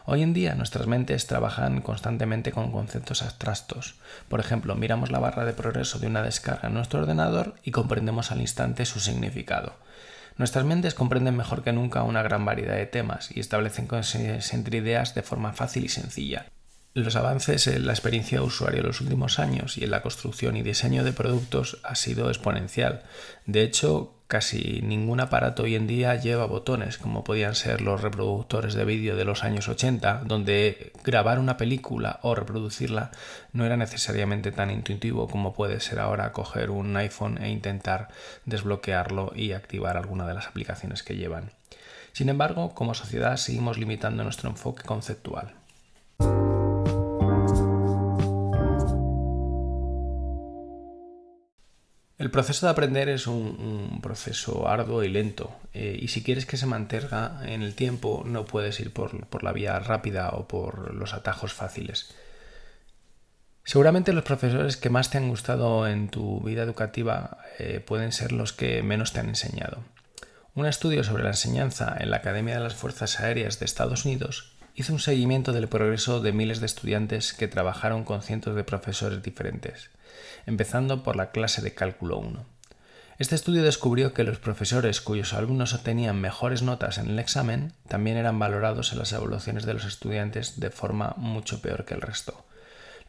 Hoy 0.06 0.24
en 0.24 0.34
día 0.34 0.56
nuestras 0.56 0.88
mentes 0.88 1.28
trabajan 1.28 1.82
constantemente 1.82 2.52
con 2.52 2.72
conceptos 2.72 3.22
abstractos. 3.22 4.00
Por 4.30 4.40
ejemplo, 4.40 4.74
miramos 4.74 5.12
la 5.12 5.20
barra 5.20 5.46
de 5.46 5.54
progreso 5.54 6.00
de 6.00 6.08
una 6.08 6.24
descarga 6.24 6.70
en 6.70 6.74
nuestro 6.74 7.02
ordenador 7.02 7.54
y 7.64 7.70
comprendemos 7.70 8.32
al 8.32 8.42
instante 8.42 8.86
su 8.86 9.00
significado. 9.00 9.76
Nuestras 10.38 10.66
mentes 10.66 10.96
comprenden 10.96 11.38
mejor 11.38 11.62
que 11.62 11.72
nunca 11.72 12.02
una 12.02 12.24
gran 12.24 12.44
variedad 12.46 12.78
de 12.78 12.88
temas 12.88 13.30
y 13.30 13.40
establecen 13.40 13.88
entre 13.92 14.78
ideas 14.78 15.14
de 15.14 15.22
forma 15.22 15.54
fácil 15.54 15.86
y 15.86 15.90
sencilla. 15.90 16.48
Los 16.96 17.16
avances 17.16 17.66
en 17.66 17.88
la 17.88 17.94
experiencia 17.94 18.38
de 18.38 18.46
usuario 18.46 18.82
en 18.82 18.86
los 18.86 19.02
últimos 19.02 19.40
años 19.40 19.80
y 19.80 19.84
en 19.84 19.90
la 19.90 20.04
construcción 20.04 20.56
y 20.56 20.62
diseño 20.62 21.04
de 21.04 21.12
productos 21.12 21.80
ha 21.82 21.96
sido 21.96 22.30
exponencial. 22.30 23.02
De 23.48 23.64
hecho, 23.64 24.14
casi 24.28 24.82
ningún 24.84 25.20
aparato 25.20 25.64
hoy 25.64 25.74
en 25.74 25.88
día 25.88 26.14
lleva 26.16 26.46
botones, 26.46 27.00
como 27.00 27.24
podían 27.24 27.56
ser 27.56 27.82
los 27.82 28.02
reproductores 28.02 28.76
de 28.76 28.86
vídeo 28.86 29.16
de 29.16 29.26
los 29.26 29.44
años 29.44 29.70
80, 29.70 30.22
donde 30.26 30.92
grabar 31.04 31.40
una 31.40 31.58
película 31.58 32.20
o 32.22 32.36
reproducirla 32.36 33.10
no 33.54 33.66
era 33.66 33.76
necesariamente 33.76 34.52
tan 34.52 34.70
intuitivo 34.70 35.28
como 35.28 35.56
puede 35.56 35.80
ser 35.80 36.00
ahora 36.00 36.32
coger 36.32 36.70
un 36.70 36.96
iPhone 36.96 37.40
e 37.42 37.50
intentar 37.50 38.10
desbloquearlo 38.46 39.34
y 39.36 39.54
activar 39.54 39.98
alguna 39.98 40.28
de 40.28 40.36
las 40.36 40.46
aplicaciones 40.46 41.02
que 41.02 41.16
llevan. 41.16 41.54
Sin 42.12 42.30
embargo, 42.30 42.76
como 42.76 42.94
sociedad 42.94 43.38
seguimos 43.38 43.80
limitando 43.80 44.24
nuestro 44.24 44.52
enfoque 44.52 44.84
conceptual. 44.84 45.56
El 52.20 52.30
proceso 52.30 52.68
de 52.68 52.72
aprender 52.72 53.10
es 53.10 53.26
un, 53.26 54.00
proceso 54.04 54.68
arduo 54.68 55.04
y 55.04 55.10
lento 55.10 55.56
eh, 55.74 55.98
y 56.00 56.10
si 56.10 56.22
quieres 56.22 56.46
que 56.46 56.58
se 56.58 56.68
mantenga 56.68 57.42
en 57.46 57.64
el 57.64 57.74
tiempo 57.74 58.24
no 58.26 58.46
puedes 58.46 58.80
ir 58.80 58.94
por, 58.94 59.44
la 59.44 59.52
vía 59.52 59.80
rápida 59.80 60.30
o 60.30 60.48
por 60.48 60.94
los 60.94 61.14
atajos 61.14 61.54
fáciles. 61.54 62.14
Seguramente 63.64 64.14
los 64.14 64.26
profesores 64.26 64.78
que 64.78 64.92
más 64.92 65.10
te 65.10 65.18
han 65.18 65.30
gustado 65.30 65.88
en 65.88 66.10
tu 66.10 66.42
vida 66.42 66.62
educativa 66.62 67.40
eh, 67.58 67.80
pueden 67.80 68.12
ser 68.12 68.32
los 68.32 68.54
que 68.54 68.84
menos 68.84 69.14
te 69.14 69.22
han 69.22 69.30
enseñado. 69.30 69.84
Un 70.54 70.68
estudio 70.68 71.04
sobre 71.04 71.24
la 71.24 71.30
enseñanza 71.30 71.96
en 72.00 72.12
la 72.12 72.18
Academia 72.18 72.56
de 72.56 72.64
las 72.64 72.76
Fuerzas 72.76 73.20
Aéreas 73.22 73.60
de 73.60 73.66
Estados 73.66 74.06
Unidos 74.06 74.54
hizo 74.76 74.94
un 74.94 75.00
seguimiento 75.00 75.52
del 75.52 75.68
progreso 75.68 76.20
de 76.22 76.32
miles 76.32 76.60
de 76.60 76.68
estudiantes 76.68 77.34
que 77.34 77.48
trabajaron 77.48 78.04
con 78.04 78.22
cientos 78.22 78.56
de 78.56 78.64
profesores 78.64 79.24
diferentes 79.24 79.90
empezando 80.46 81.04
por 81.04 81.16
la 81.16 81.32
clase 81.32 81.62
de 81.62 81.74
cálculo 81.74 82.18
1. 82.18 82.46
Este 83.20 83.36
estudio 83.36 83.64
descubrió 83.64 84.14
que 84.14 84.24
los 84.24 84.40
profesores 84.40 85.00
cuyos 85.00 85.34
alumnos 85.34 85.74
obtenían 85.74 86.20
mejores 86.20 86.64
notas 86.64 86.98
en 86.98 87.10
el 87.10 87.20
examen 87.20 87.74
también 87.88 88.18
eran 88.18 88.40
valorados 88.40 88.92
en 88.92 89.00
las 89.00 89.14
evaluaciones 89.14 89.66
de 89.66 89.74
los 89.74 89.86
estudiantes 89.86 90.60
de 90.60 90.72
forma 90.72 91.14
mucho 91.18 91.62
peor 91.62 91.86
que 91.86 91.94
el 91.94 92.02
resto. 92.02 92.44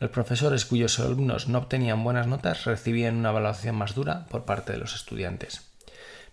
Los 0.00 0.10
profesores 0.10 0.66
cuyos 0.66 0.98
alumnos 1.00 1.48
no 1.48 1.58
obtenían 1.58 2.04
buenas 2.04 2.26
notas 2.26 2.64
recibían 2.64 3.16
una 3.16 3.30
evaluación 3.30 3.76
más 3.76 3.94
dura 3.94 4.26
por 4.26 4.44
parte 4.44 4.72
de 4.72 4.78
los 4.78 4.94
estudiantes. 4.94 5.62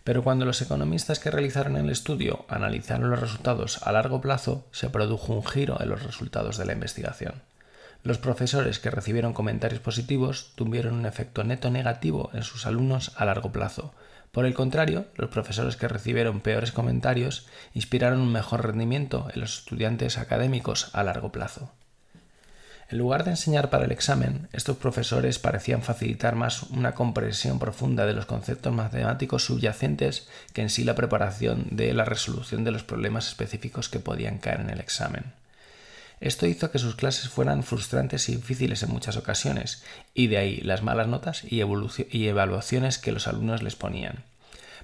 Pero 0.04 0.24
cuando 0.24 0.46
los 0.46 0.62
economistas 0.62 1.20
que 1.20 1.32
realizaron 1.32 1.78
el 1.78 1.90
estudio 1.90 2.46
analizaron 2.50 3.10
los 3.10 3.20
resultados 3.20 3.82
a 3.84 3.92
largo 3.92 4.20
plazo, 4.20 4.66
se 4.72 4.90
produjo 4.90 5.34
un 5.34 5.46
giro 5.46 5.78
en 5.80 5.90
los 5.90 6.04
resultados 6.04 6.58
de 6.58 6.66
la 6.66 6.74
investigación. 6.74 7.42
Los 8.04 8.18
profesores 8.18 8.80
que 8.80 8.90
recibieron 8.90 9.34
comentarios 9.34 9.80
positivos 9.80 10.54
tuvieron 10.56 10.96
un 10.96 11.06
efecto 11.06 11.44
neto 11.44 11.70
negativo 11.70 12.32
en 12.34 12.44
sus 12.44 12.66
alumnos 12.66 13.12
a 13.16 13.26
largo 13.26 13.52
plazo. 13.52 13.94
Por 14.32 14.46
el 14.46 14.54
contrario, 14.54 15.06
los 15.18 15.30
profesores 15.30 15.76
que 15.76 15.88
recibieron 15.88 16.40
peores 16.40 16.72
comentarios 16.72 17.48
inspiraron 17.74 18.22
un 18.22 18.32
mejor 18.32 18.66
rendimiento 18.66 19.28
en 19.34 19.42
los 19.42 19.60
estudiantes 19.60 20.18
académicos 20.18 20.90
a 20.94 21.04
largo 21.04 21.32
plazo. 21.32 21.72
En 22.90 22.98
lugar 22.98 23.24
de 23.24 23.32
enseñar 23.32 23.70
para 23.70 23.86
el 23.86 23.92
examen, 23.92 24.50
estos 24.52 24.78
profesores 24.78 25.40
parecían 25.40 25.82
facilitar 25.82 26.36
más 26.36 26.64
una 26.64 26.94
comprensión 26.94 27.60
profunda 27.60 28.06
de 28.06 28.14
los 28.14 28.26
conceptos 28.26 28.74
matemáticos 28.74 29.46
subyacentes 29.46 30.28
que 30.54 30.62
en 30.62 30.70
sí 30.70 30.84
la 30.84 30.96
preparación 30.96 31.68
de 31.72 31.94
la 31.94 32.04
resolución 32.04 32.64
de 32.64 32.72
los 32.72 32.84
problemas 32.84 33.28
específicos 33.28 33.88
que 33.88 34.00
podían 34.00 34.40
caer 34.40 34.60
en 34.60 34.72
el 34.72 34.80
examen. 34.82 35.41
Esto 36.22 36.46
hizo 36.46 36.70
que 36.70 36.78
sus 36.78 36.96
clases 36.96 37.30
fueran 37.30 37.64
frustrantes 37.64 38.30
y 38.30 38.36
difíciles 38.36 38.84
en 38.84 38.92
muchas 38.92 39.18
ocasiones, 39.18 39.84
y 40.14 40.28
de 40.28 40.38
ahí 40.38 40.58
las 40.58 40.84
malas 40.84 41.08
notas 41.08 41.44
y, 41.44 41.60
evaluaciones 41.60 43.00
que 43.00 43.12
los 43.12 43.28
alumnos 43.28 43.64
les 43.64 43.76
ponían. 43.76 44.24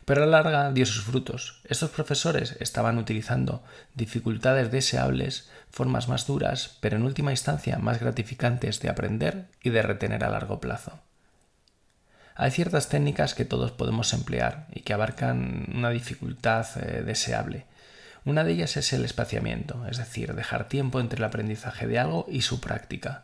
Pero 0.03 0.23
a 0.23 0.25
la 0.25 0.41
larga 0.41 0.71
dio 0.71 0.87
sus 0.87 1.03
frutos. 1.03 1.61
Estos 1.65 1.91
profesores 1.91 2.55
estaban 2.59 2.97
utilizando 2.97 3.63
dificultades 3.93 4.71
deseables, 4.71 5.47
formas 5.69 6.07
más 6.07 6.25
duras, 6.25 6.77
pero 6.79 6.97
en 6.97 7.03
última 7.03 7.29
instancia 7.29 7.77
más 7.77 7.99
gratificantes 7.99 8.79
de 8.79 8.89
aprender 8.89 9.45
y 9.61 9.69
de 9.69 9.83
retener 9.83 10.23
a 10.23 10.31
largo 10.31 10.59
plazo. 10.59 10.99
Hay 12.33 12.49
ciertas 12.49 12.89
técnicas 12.89 13.35
que 13.35 13.45
todos 13.45 13.71
podemos 13.71 14.11
emplear 14.13 14.67
y 14.73 14.81
que 14.81 14.93
abarcan 14.93 15.67
una 15.75 15.91
dificultad 15.91 16.65
eh, 16.77 17.03
deseable, 17.03 17.65
Una 18.27 18.43
de 18.43 18.51
ellas 18.51 18.75
es 18.75 18.91
el 18.91 19.05
espaciamiento, 19.05 19.87
es 19.89 19.99
decir, 19.99 20.35
dejar 20.35 20.67
tiempo 20.67 20.99
entre 20.99 21.19
el 21.19 21.23
aprendizaje 21.23 21.87
de 21.87 21.97
algo 21.97 22.25
y 22.27 22.41
su 22.41 22.59
práctica. 22.59 23.23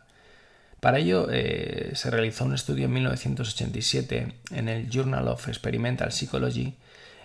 Para 0.80 0.96
ello 0.96 1.28
eh, 1.30 1.90
se 1.94 2.10
realizó 2.10 2.46
un 2.46 2.54
estudio 2.54 2.86
en 2.86 2.94
1987 2.94 4.34
en 4.52 4.68
el 4.70 4.88
Journal 4.88 5.28
of 5.28 5.46
Experimental 5.46 6.10
Psychology, 6.10 6.78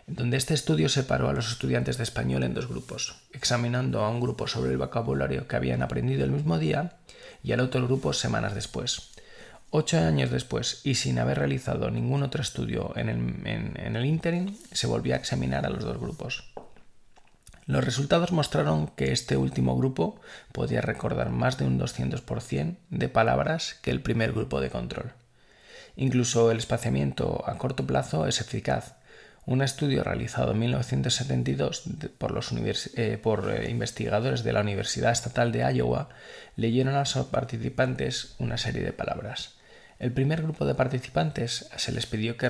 donde 0.07 0.35
este 0.35 0.55
estudio 0.55 0.89
separó 0.89 1.29
a 1.29 1.33
los 1.33 1.49
estudiantes 1.49 1.95
de 1.95 2.03
español 2.03 2.43
en 2.43 2.53
dos 2.53 2.67
grupos, 2.67 3.15
examinando 3.31 4.03
a 4.03 4.09
un 4.09 4.19
grupo 4.19 4.45
sobre 4.45 4.71
el 4.71 4.77
vocabulario 4.77 5.47
que 5.47 5.55
habían 5.55 5.81
aprendido 5.81 6.25
el 6.25 6.31
mismo 6.31 6.59
día 6.59 6.97
y 7.43 7.53
al 7.53 7.61
otro 7.61 7.87
grupo 7.87 8.11
semanas 8.11 8.55
después. 8.55 9.11
Ocho 9.69 9.99
años 9.99 10.31
después, 10.31 10.81
y 10.83 10.95
sin 10.95 11.17
haber 11.17 11.37
realizado 11.37 11.89
ningún 11.91 12.23
otro 12.23 12.41
estudio 12.41 12.91
en 12.97 13.07
el, 13.07 13.47
en 13.47 13.95
el 13.95 14.05
interim, 14.05 14.57
se 14.69 14.87
volvió 14.87 15.13
a 15.13 15.17
examinar 15.17 15.65
a 15.65 15.69
los 15.69 15.85
dos 15.85 15.97
grupos. 15.97 16.48
Los 17.69 17.85
resultados 17.85 18.31
mostraron 18.31 18.87
que 18.87 19.11
este 19.11 19.37
último 19.37 19.77
grupo 19.77 20.19
podía 20.51 20.81
recordar 20.81 21.29
más 21.29 21.59
de 21.59 21.65
un 21.65 21.79
200% 21.79 22.77
de 22.89 23.09
palabras 23.09 23.75
que 23.83 23.91
el 23.91 24.01
primer 24.01 24.31
grupo 24.31 24.59
de 24.59 24.71
control. 24.71 25.11
Incluso 25.95 26.49
el 26.49 26.57
espaciamiento 26.57 27.43
a 27.45 27.59
corto 27.59 27.85
plazo 27.85 28.25
es 28.25 28.41
eficaz. 28.41 28.95
Un 29.45 29.61
estudio 29.61 30.03
realizado 30.03 30.53
en 30.53 30.59
1972 30.61 31.83
por, 32.17 32.31
los 32.31 32.51
eh, 32.51 33.19
por 33.21 33.51
eh, 33.51 33.69
investigadores 33.69 34.43
de 34.43 34.53
la 34.53 34.61
Universidad 34.61 35.11
Estatal 35.11 35.51
de 35.51 35.71
Iowa 35.71 36.09
leyeron 36.55 36.95
a 36.95 37.01
los 37.01 37.13
participantes 37.27 38.33
una 38.39 38.57
serie 38.57 38.81
de 38.81 38.93
palabras. 38.93 39.59
El 39.99 40.11
primer 40.11 40.41
grupo 40.41 40.65
de 40.65 40.73
participantes 40.73 41.69
se 41.75 41.91
les 41.91 42.07
pidió 42.07 42.35
que, 42.35 42.49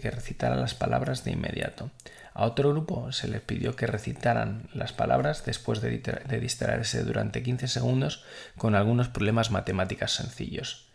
que 0.00 0.10
recitaran 0.12 0.60
las 0.60 0.74
palabras 0.74 1.24
de 1.24 1.32
inmediato. 1.32 1.90
A 2.32 2.44
otro 2.44 2.70
grupo 2.70 3.12
se 3.12 3.28
les 3.28 3.40
pidió 3.40 3.74
que 3.76 3.86
recitaran 3.86 4.68
las 4.72 4.92
palabras 4.92 5.44
después 5.44 5.80
de, 5.80 6.00
distraerse 6.40 7.02
durante 7.02 7.42
15 7.42 7.68
segundos 7.68 8.24
con 8.56 8.74
algunos 8.74 9.08
problemas 9.08 9.50
matemáticas 9.50 10.12
sencillos. 10.12 10.86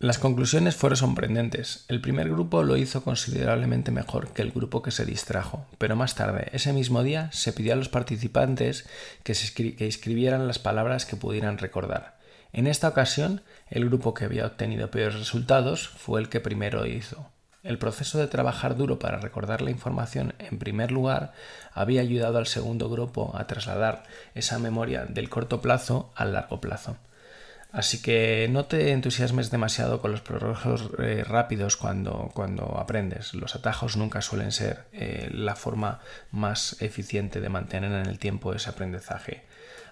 Las 0.00 0.18
conclusiones 0.18 0.74
fueron 0.74 0.96
sorprendentes. 0.96 1.84
El 1.88 2.00
primer 2.00 2.28
grupo 2.28 2.62
lo 2.62 2.76
hizo 2.76 3.04
considerablemente 3.04 3.90
mejor 3.90 4.32
que 4.32 4.42
el 4.42 4.50
grupo 4.50 4.82
que 4.82 4.90
se 4.90 5.06
distrajo, 5.06 5.66
pero 5.78 5.96
más 5.96 6.14
tarde, 6.14 6.48
ese 6.52 6.72
mismo 6.72 7.02
día, 7.02 7.30
se 7.32 7.52
pidió 7.52 7.72
a 7.72 7.76
los 7.76 7.88
participantes 7.88 8.86
que, 9.22 9.34
que 9.76 9.86
escribieran 9.86 10.46
las 10.46 10.58
palabras 10.58 11.06
que 11.06 11.16
pudieran 11.16 11.58
recordar. 11.58 12.18
En 12.52 12.66
esta 12.66 12.88
ocasión, 12.88 13.42
el 13.68 13.86
grupo 13.86 14.14
que 14.14 14.24
había 14.24 14.46
obtenido 14.46 14.90
peores 14.90 15.18
resultados 15.18 15.88
fue 15.88 16.20
el 16.20 16.28
que 16.28 16.40
primero 16.40 16.86
hizo. 16.86 17.30
El 17.64 17.78
proceso 17.78 18.18
de 18.18 18.26
trabajar 18.26 18.76
duro 18.76 18.98
para 18.98 19.18
recordar 19.18 19.62
la 19.62 19.70
información 19.70 20.34
en 20.38 20.58
primer 20.58 20.92
lugar 20.92 21.32
había 21.72 22.02
ayudado 22.02 22.36
al 22.36 22.46
segundo 22.46 22.90
grupo 22.90 23.32
a 23.34 23.46
trasladar 23.46 24.02
esa 24.34 24.58
memoria 24.58 25.06
del 25.06 25.30
corto 25.30 25.62
plazo 25.62 26.12
al 26.14 26.34
largo 26.34 26.60
plazo. 26.60 26.98
Así 27.72 28.02
que 28.02 28.48
no 28.50 28.66
te 28.66 28.92
entusiasmes 28.92 29.50
demasiado 29.50 30.02
con 30.02 30.12
los 30.12 30.20
progresos 30.20 30.90
eh, 30.98 31.24
rápidos 31.26 31.78
cuando, 31.78 32.30
cuando, 32.34 32.78
aprendes. 32.78 33.32
Los 33.32 33.56
atajos 33.56 33.96
nunca 33.96 34.20
suelen 34.20 34.52
ser 34.52 34.84
eh, 34.92 35.30
la 35.32 35.56
forma 35.56 36.00
más 36.32 36.76
eficiente 36.82 37.40
de 37.40 37.48
mantener 37.48 37.92
en 37.92 38.06
el 38.06 38.18
tiempo 38.18 38.52
ese 38.52 38.68
aprendizaje. 38.68 39.42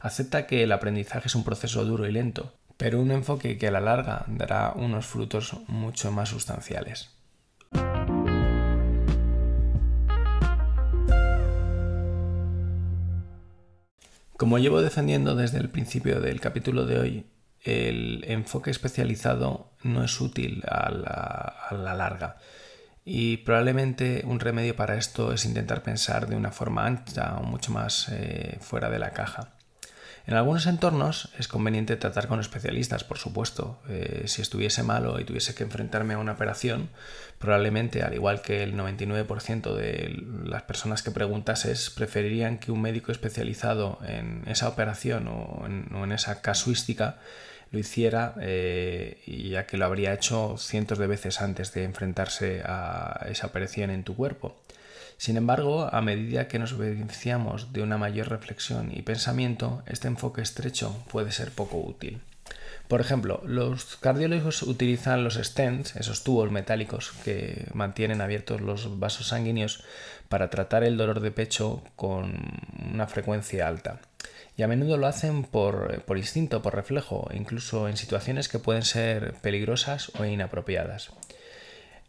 Acepta 0.03 0.47
que 0.47 0.63
el 0.63 0.73
aprendizaje 0.73 1.29
es 1.29 1.35
un 1.35 1.43
proceso 1.43 1.87
duro 1.87 2.07
y 2.07 2.13
lento, 2.13 2.53
pero 2.77 3.01
un 3.01 3.11
enfoque 3.11 3.57
que 3.57 3.69
a 3.69 3.73
la 3.73 3.81
larga 3.81 4.27
dará 4.27 4.73
unos 4.77 5.07
frutos 5.07 5.57
mucho 5.69 6.13
más 6.13 6.29
sustanciales. 6.29 7.22
Como 14.43 14.59
llevo 14.59 14.83
defendiendo 14.83 15.37
desde 15.37 15.59
el 15.59 15.71
principio 15.71 16.21
del 16.21 16.41
capítulo 16.41 16.85
de 16.85 16.99
hoy, 16.99 17.27
el 17.61 18.25
enfoque 18.27 18.73
especializado 18.73 19.71
no 19.85 20.03
es 20.03 20.21
útil 20.21 20.65
a 20.67 20.91
la, 20.91 21.95
larga. 21.95 22.39
Y 23.05 23.37
probablemente 23.37 24.25
un 24.27 24.41
remedio 24.41 24.75
para 24.75 24.97
esto 24.97 25.33
es 25.33 25.45
intentar 25.45 25.85
pensar 25.85 26.27
de 26.27 26.35
una 26.35 26.51
forma 26.51 26.87
ancha 26.87 27.37
o 27.39 27.45
mucho 27.45 27.71
más 27.71 28.09
eh, 28.11 28.59
fuera 28.61 28.91
de 28.91 28.99
la 28.99 29.13
caja. 29.13 29.55
En 30.27 30.35
algunos 30.35 30.67
entornos 30.67 31.31
es 31.39 31.49
conveniente 31.49 31.97
tratar 31.97 32.29
con 32.29 32.39
especialistas, 32.39 33.03
por 33.03 33.19
supuesto. 33.19 33.81
Eh, 33.89 34.25
si 34.27 34.41
estuviese 34.41 34.85
malo 34.85 35.19
y 35.19 35.25
tuviese 35.25 35.55
que 35.55 35.65
enfrentarme 35.65 36.15
a 36.15 36.19
una 36.19 36.33
operación, 36.33 36.91
probablemente, 37.39 38.03
al 38.03 38.15
igual 38.15 38.41
que 38.41 38.63
el 38.63 38.77
99% 38.77 39.75
de 39.75 40.25
las 40.45 40.63
personas 40.63 41.03
que 41.03 41.11
preguntases, 41.11 41.91
preferirían 41.91 42.59
que 42.59 42.71
un 42.71 42.81
médico 42.81 43.11
especializado 43.11 43.99
en 44.07 44.45
esa 44.47 44.69
operación 44.69 45.27
o 45.27 45.67
en, 45.67 46.13
esa 46.13 46.41
casuística 46.41 47.19
lo 47.73 47.79
hiciera, 47.79 48.35
eh, 48.41 49.23
ya 49.27 49.67
que 49.67 49.79
lo 49.79 49.87
habría 49.87 50.13
hecho 50.13 50.57
cientos 50.59 50.99
de 50.99 51.07
veces 51.07 51.41
antes 51.41 51.73
de 51.73 51.85
enfrentarse 51.85 52.63
a 52.65 53.27
esa 53.29 53.47
operación 53.47 53.91
en 53.91 54.05
tu 54.05 54.15
cuerpo. 54.15 54.62
Sin 55.23 55.37
embargo, 55.37 55.89
a 55.95 56.03
medida 56.03 56.49
que 56.49 56.59
nos 56.59 56.77
beneficiamos 56.77 57.73
de 57.73 57.81
una 57.81 57.97
mayor 57.97 58.29
reflexión 58.29 58.91
y 58.93 59.03
pensamiento, 59.03 59.85
este 59.87 60.09
enfoque 60.09 60.43
estrecho 60.43 60.97
puede 61.13 61.31
ser 61.31 61.53
poco 61.53 61.77
útil. 61.77 62.21
Por 62.89 63.01
ejemplo, 63.01 63.41
los 63.47 63.95
cardiólogos 63.99 64.65
utilizan 64.65 65.23
los 65.23 65.35
stents, 65.35 65.95
esos 65.95 66.25
tubos 66.25 66.51
metálicos 66.51 67.13
que 67.25 67.69
mantienen 67.73 68.21
abiertos 68.21 68.63
los 68.63 68.99
vasos 68.99 69.29
sanguíneos, 69.29 69.85
para 70.29 70.51
tratar 70.51 70.83
el 70.83 70.97
dolor 70.97 71.21
de 71.21 71.31
pecho 71.31 71.85
con 71.95 72.35
una 72.93 73.07
frecuencia 73.07 73.69
alta. 73.69 74.01
Y 74.57 74.65
a 74.65 74.67
menudo 74.67 74.97
lo 74.97 75.07
hacen 75.07 75.45
por, 75.45 76.03
instinto, 76.17 76.63
por 76.63 76.75
reflejo, 76.75 77.31
incluso 77.33 77.89
en 77.89 77.97
situaciones 77.97 78.49
que 78.49 78.59
pueden 78.59 78.83
ser 78.83 79.35
peligrosas 79.35 80.11
o 80.19 80.25
inapropiadas. 80.25 81.13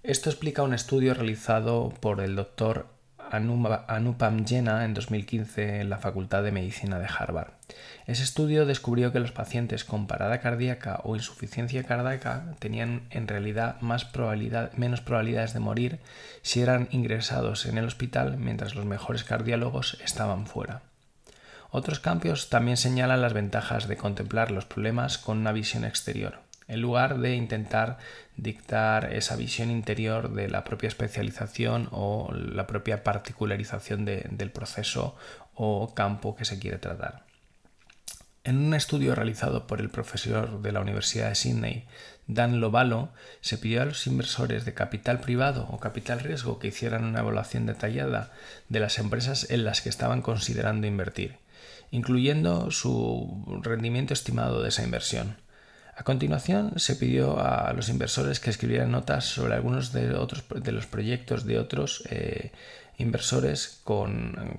Esto 0.02 0.32
explica 0.32 0.64
un 0.64 0.74
estudio 0.74 1.14
realizado 1.14 1.94
por 2.02 2.20
el 2.20 2.36
doctor 2.36 2.88
Anupam 3.34 4.46
Jena 4.46 4.86
en 4.86 4.94
2015 4.94 5.82
en 5.82 5.90
la 5.90 5.98
Facultad 5.98 6.44
de 6.44 6.52
Medicina 6.52 7.00
de 7.00 7.08
Harvard. 7.08 7.54
Ese 8.06 8.22
estudio 8.22 8.68
descubrió 8.68 9.12
que 9.12 9.20
los 9.20 9.32
pacientes 9.32 9.84
con 9.84 10.06
parada 10.06 10.40
cardíaca 10.40 11.02
o 11.04 11.16
insuficiencia 11.16 11.84
cardíaca 11.84 12.54
tenían 12.60 13.08
en 13.10 13.28
realidad 13.28 13.82
más 13.82 14.06
probabilidad, 14.06 14.72
menos 14.74 15.02
probabilidades 15.02 15.54
de 15.54 15.60
morir 15.60 16.00
si 16.44 16.62
eran 16.62 16.88
ingresados 16.92 17.66
en 17.66 17.80
el 17.80 17.86
hospital 17.86 18.38
mientras 18.38 18.76
los 18.76 18.86
mejores 18.86 19.24
cardiólogos 19.24 19.98
estaban 20.04 20.46
fuera. 20.46 20.82
Otros 21.72 22.00
cambios 22.00 22.50
también 22.50 22.78
señalan 22.78 23.22
las 23.22 23.34
ventajas 23.34 23.88
de 23.88 23.98
contemplar 23.98 24.52
los 24.52 24.66
problemas 24.66 25.18
con 25.18 25.40
una 25.40 25.52
visión 25.52 25.86
exterior 25.86 26.44
en 26.74 26.82
lugar 26.82 27.20
de 27.20 27.36
intentar 27.36 27.98
dictar 28.36 29.14
esa 29.14 29.36
visión 29.36 29.70
interior 29.72 30.34
de 30.34 30.50
la 30.50 30.64
propia 30.64 30.88
especialización 30.88 31.88
o 31.92 32.34
la 32.34 32.68
propia 32.68 33.04
particularización 33.04 34.06
del 34.06 34.52
proceso 34.52 35.16
o 35.56 35.94
campo 35.94 36.36
que 36.36 36.46
se 36.46 36.60
quiere 36.60 36.78
tratar. 36.78 37.26
En 38.46 38.58
un 38.58 38.74
estudio 38.74 39.16
realizado 39.16 39.68
por 39.68 39.80
el 39.80 39.90
profesor 39.90 40.62
de 40.62 40.74
la 40.74 40.82
Universidad 40.82 41.30
de 41.30 41.36
Sydney, 41.36 41.86
Dan 42.28 42.60
Lovalo, 42.60 43.10
se 43.40 43.58
pidió 43.58 43.82
a 43.82 43.86
los 43.86 44.06
inversores 44.06 44.66
de 44.66 44.74
capital 44.74 45.22
privado 45.22 45.68
o 45.72 45.80
capital 45.80 46.20
riesgo 46.20 46.60
que 46.60 46.68
hicieran 46.68 47.06
una 47.06 47.20
evaluación 47.20 47.66
detallada 47.66 48.32
de 48.68 48.82
las 48.82 49.00
empresas 49.00 49.50
en 49.50 49.64
las 49.64 49.82
que 49.82 49.90
estaban 49.90 50.22
considerando 50.22 50.88
invertir, 50.88 51.38
incluyendo 51.92 52.70
su 52.72 53.62
rendimiento 53.62 54.14
estimado 54.14 54.62
de 54.62 54.70
esa 54.70 54.84
inversión. 54.84 55.38
A 55.96 56.04
continuación, 56.04 56.74
se 56.78 56.96
pidió 56.96 57.40
a 57.40 57.72
los 57.74 57.90
inversores 57.90 58.40
que 58.40 58.50
escribieran 58.50 58.92
notas 58.92 59.26
sobre 59.26 59.54
algunos 59.54 59.94
de, 59.94 60.16
otros, 60.16 60.44
de 60.50 60.72
los 60.72 60.88
proyectos 60.88 61.46
de 61.46 61.60
otros 61.60 62.04
eh, 62.10 62.52
inversores 62.98 63.80
con, 63.84 64.58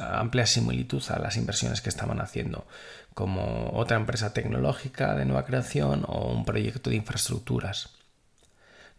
amplia 0.00 0.46
similitud 0.46 1.02
a 1.10 1.18
las 1.18 1.36
inversiones 1.36 1.82
que 1.82 1.90
estaban 1.90 2.20
haciendo, 2.20 2.66
como 3.12 3.70
otra 3.74 3.98
empresa 3.98 4.32
tecnológica 4.32 5.14
de 5.14 5.26
nueva 5.26 5.44
creación 5.44 6.04
o 6.06 6.32
un 6.32 6.44
proyecto 6.46 6.88
de 6.88 6.96
infraestructuras. 6.96 7.90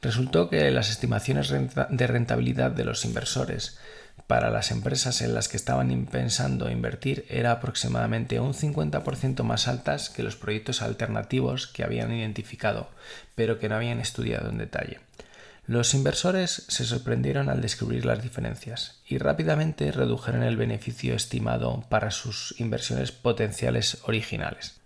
Resultó 0.04 0.50
que 0.50 0.70
las 0.72 0.90
estimaciones 0.90 1.50
de 1.52 2.08
rentabilidad 2.08 2.72
de 2.72 2.86
los 2.86 3.06
inversores 3.06 3.80
para 4.28 4.50
las 4.50 4.72
empresas 4.72 5.22
en 5.22 5.34
las 5.34 5.50
que 5.50 5.58
estaban 5.58 6.06
pensando 6.06 6.72
invertir 6.72 7.26
era 7.30 7.52
aproximadamente 7.52 8.40
un 8.40 8.54
50% 8.54 9.44
más 9.44 9.68
altas 9.68 10.10
que 10.10 10.24
los 10.24 10.38
proyectos 10.38 10.82
alternativos 10.82 11.68
que 11.68 11.84
habían 11.84 12.14
identificado, 12.14 12.90
pero 13.36 13.60
que 13.60 13.68
no 13.68 13.76
habían 13.76 14.00
estudiado 14.00 14.50
en 14.50 14.58
detalle. 14.58 15.00
Los 15.68 15.94
inversores 15.94 16.66
se 16.68 16.86
sorprendieron 16.86 17.48
al 17.48 17.62
descubrir 17.62 18.06
las 18.06 18.22
diferencias 18.22 19.02
y 19.06 19.20
rápidamente 19.20 19.92
redujeron 19.92 20.44
el 20.44 20.58
beneficio 20.58 21.14
estimado 21.14 21.86
para 21.90 22.12
sus 22.12 22.56
inversiones 22.60 23.12
potenciales 23.12 24.00
originales. 24.04 24.81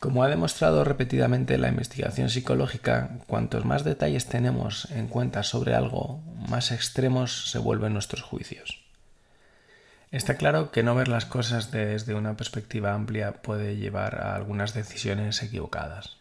Como 0.00 0.22
ha 0.22 0.28
demostrado 0.28 0.84
repetidamente 0.84 1.58
la 1.58 1.68
investigación 1.68 2.28
psicológica, 2.28 3.18
cuantos 3.26 3.64
más 3.64 3.82
detalles 3.82 4.26
tenemos 4.26 4.90
en 4.90 5.08
cuenta 5.08 5.42
sobre 5.42 5.74
algo, 5.74 6.22
más 6.48 6.70
extremos 6.70 7.50
se 7.50 7.58
vuelven 7.58 7.94
nuestros 7.94 8.22
juicios. 8.22 8.84
Está 10.10 10.36
claro 10.36 10.70
que 10.70 10.82
no 10.82 10.94
ver 10.94 11.08
las 11.08 11.26
cosas 11.26 11.70
desde 11.70 12.14
una 12.14 12.36
perspectiva 12.36 12.94
amplia 12.94 13.42
puede 13.42 13.76
llevar 13.76 14.22
a 14.22 14.36
algunas 14.36 14.74
decisiones 14.74 15.42
equivocadas. 15.42 16.18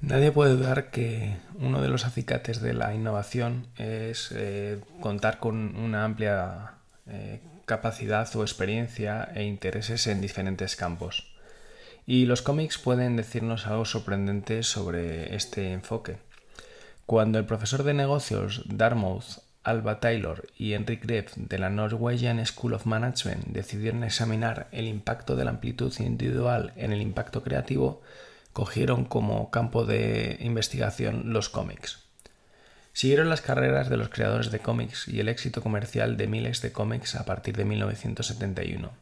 Nadie 0.00 0.30
puede 0.30 0.52
dudar 0.54 0.90
que 0.90 1.36
uno 1.58 1.80
de 1.80 1.88
los 1.88 2.04
acicates 2.04 2.60
de 2.60 2.74
la 2.74 2.94
innovación 2.94 3.66
es 3.76 4.30
eh, 4.32 4.80
contar 5.00 5.38
con 5.38 5.76
una 5.76 6.04
amplia 6.04 6.72
eh, 7.06 7.40
capacidad 7.64 8.34
o 8.36 8.42
experiencia 8.42 9.30
e 9.34 9.44
intereses 9.44 10.06
en 10.06 10.20
diferentes 10.20 10.76
campos. 10.76 11.32
Y 12.06 12.26
los 12.26 12.42
cómics 12.42 12.78
pueden 12.78 13.16
decirnos 13.16 13.66
algo 13.66 13.84
sorprendente 13.84 14.62
sobre 14.62 15.34
este 15.34 15.72
enfoque. 15.72 16.18
Cuando 17.04 17.38
el 17.38 17.46
profesor 17.46 17.82
de 17.82 17.94
negocios 17.94 18.62
Dartmouth, 18.66 19.40
Alba 19.64 19.98
Taylor 19.98 20.46
y 20.56 20.74
Enric 20.74 21.04
Greff 21.04 21.36
de 21.36 21.58
la 21.58 21.70
Norwegian 21.70 22.44
School 22.46 22.74
of 22.74 22.86
Management 22.86 23.46
decidieron 23.46 24.04
examinar 24.04 24.68
el 24.70 24.86
impacto 24.86 25.34
de 25.34 25.44
la 25.44 25.50
amplitud 25.50 25.92
individual 25.98 26.72
en 26.76 26.92
el 26.92 27.02
impacto 27.02 27.42
creativo, 27.42 28.00
cogieron 28.56 29.04
como 29.04 29.50
campo 29.50 29.84
de 29.84 30.38
investigación 30.40 31.34
los 31.34 31.50
cómics. 31.50 32.06
Siguieron 32.94 33.28
las 33.28 33.42
carreras 33.42 33.90
de 33.90 33.98
los 33.98 34.08
creadores 34.08 34.50
de 34.50 34.60
cómics 34.60 35.08
y 35.08 35.20
el 35.20 35.28
éxito 35.28 35.60
comercial 35.60 36.16
de 36.16 36.26
miles 36.26 36.62
de 36.62 36.72
cómics 36.72 37.16
a 37.16 37.26
partir 37.26 37.54
de 37.54 37.66
1971. 37.66 38.92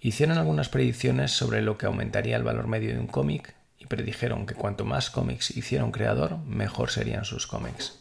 Hicieron 0.00 0.38
algunas 0.38 0.70
predicciones 0.70 1.30
sobre 1.30 1.60
lo 1.60 1.76
que 1.76 1.84
aumentaría 1.84 2.38
el 2.38 2.42
valor 2.42 2.68
medio 2.68 2.94
de 2.94 3.00
un 3.00 3.06
cómic 3.06 3.54
y 3.78 3.84
predijeron 3.84 4.46
que 4.46 4.54
cuanto 4.54 4.86
más 4.86 5.10
cómics 5.10 5.54
hiciera 5.54 5.84
un 5.84 5.92
creador, 5.92 6.38
mejor 6.38 6.88
serían 6.90 7.26
sus 7.26 7.46
cómics. 7.46 7.98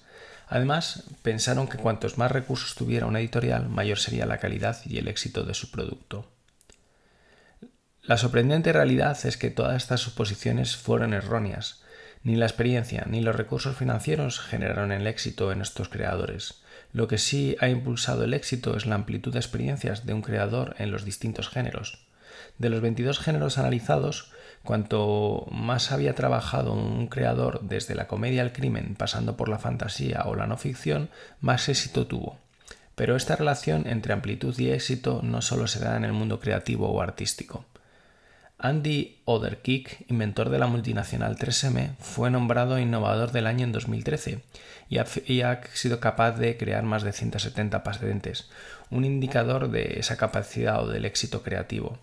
Además, 0.47 1.03
pensaron 1.23 1.67
que 1.67 1.77
cuantos 1.77 2.17
más 2.17 2.31
recursos 2.31 2.75
tuviera 2.75 3.05
una 3.05 3.19
editorial, 3.19 3.67
mayor 3.67 3.99
sería 3.99 4.25
la 4.25 4.37
calidad 4.37 4.77
y 4.85 4.97
el 4.97 5.09
éxito 5.09 5.43
de 5.43 5.55
su 5.55 5.71
producto. 5.71 6.25
La 8.09 8.17
sorprendente 8.17 8.73
realidad 8.73 9.23
es 9.23 9.37
que 9.37 9.51
todas 9.51 9.77
estas 9.77 9.99
suposiciones 10.01 10.75
fueron 10.75 11.13
erróneas. 11.13 11.83
Ni 12.23 12.35
la 12.37 12.47
experiencia 12.47 13.05
ni 13.07 13.21
los 13.21 13.35
recursos 13.35 13.77
financieros 13.77 14.39
generaron 14.39 14.91
el 14.91 15.05
éxito 15.05 15.51
en 15.51 15.61
estos 15.61 15.89
creadores. 15.89 16.63
Lo 16.91 17.07
que 17.07 17.19
sí 17.19 17.55
ha 17.59 17.69
impulsado 17.69 18.23
el 18.23 18.33
éxito 18.33 18.75
es 18.75 18.87
la 18.87 18.95
amplitud 18.95 19.31
de 19.31 19.37
experiencias 19.37 20.07
de 20.07 20.15
un 20.15 20.23
creador 20.23 20.73
en 20.79 20.89
los 20.89 21.05
distintos 21.05 21.49
géneros. 21.49 22.07
De 22.57 22.71
los 22.71 22.81
22 22.81 23.19
géneros 23.19 23.59
analizados, 23.59 24.31
Cuanto 24.63 25.45
más 25.51 25.91
había 25.91 26.15
trabajado 26.15 26.73
un 26.73 27.07
creador 27.09 27.61
desde 27.61 27.93
la 27.93 28.07
comedia 28.07 28.41
al 28.41 28.53
crimen, 28.53 28.95
pasando 28.95 29.37
por 29.37 29.49
la 29.49 29.59
fantasía 29.59 30.23
o 30.25 30.35
la 30.35 30.47
no 30.47 30.57
ficción, 30.57 31.09
más 31.41 31.69
éxito 31.69 32.07
tuvo. 32.07 32.39
Pero 32.95 33.15
esta 33.15 33.35
relación 33.35 33.87
entre 33.87 34.13
amplitud 34.13 34.57
y 34.57 34.71
éxito 34.71 35.21
no 35.23 35.43
solo 35.43 35.67
se 35.67 35.79
da 35.79 35.95
en 35.95 36.05
el 36.05 36.11
mundo 36.11 36.39
creativo 36.39 36.89
o 36.89 37.01
artístico. 37.01 37.65
Andy 38.61 39.21
Oderkick, 39.23 40.05
inventor 40.09 40.49
de 40.49 40.59
la 40.59 40.67
multinacional 40.67 41.37
3M, 41.37 41.95
fue 41.97 42.29
nombrado 42.29 42.77
innovador 42.77 43.31
del 43.31 43.47
año 43.47 43.63
en 43.63 43.71
2013 43.71 44.43
y 44.89 44.97
ha, 44.97 45.61
sido 45.73 46.01
capaz 46.01 46.33
de 46.33 46.57
crear 46.57 46.83
más 46.83 47.03
de 47.03 47.13
170 47.13 47.83
patentes, 47.83 48.49
un 48.89 49.05
indicador 49.05 49.71
de 49.71 49.99
esa 49.99 50.17
capacidad 50.17 50.83
o 50.83 50.89
del 50.89 51.05
éxito 51.05 51.41
creativo. 51.41 51.99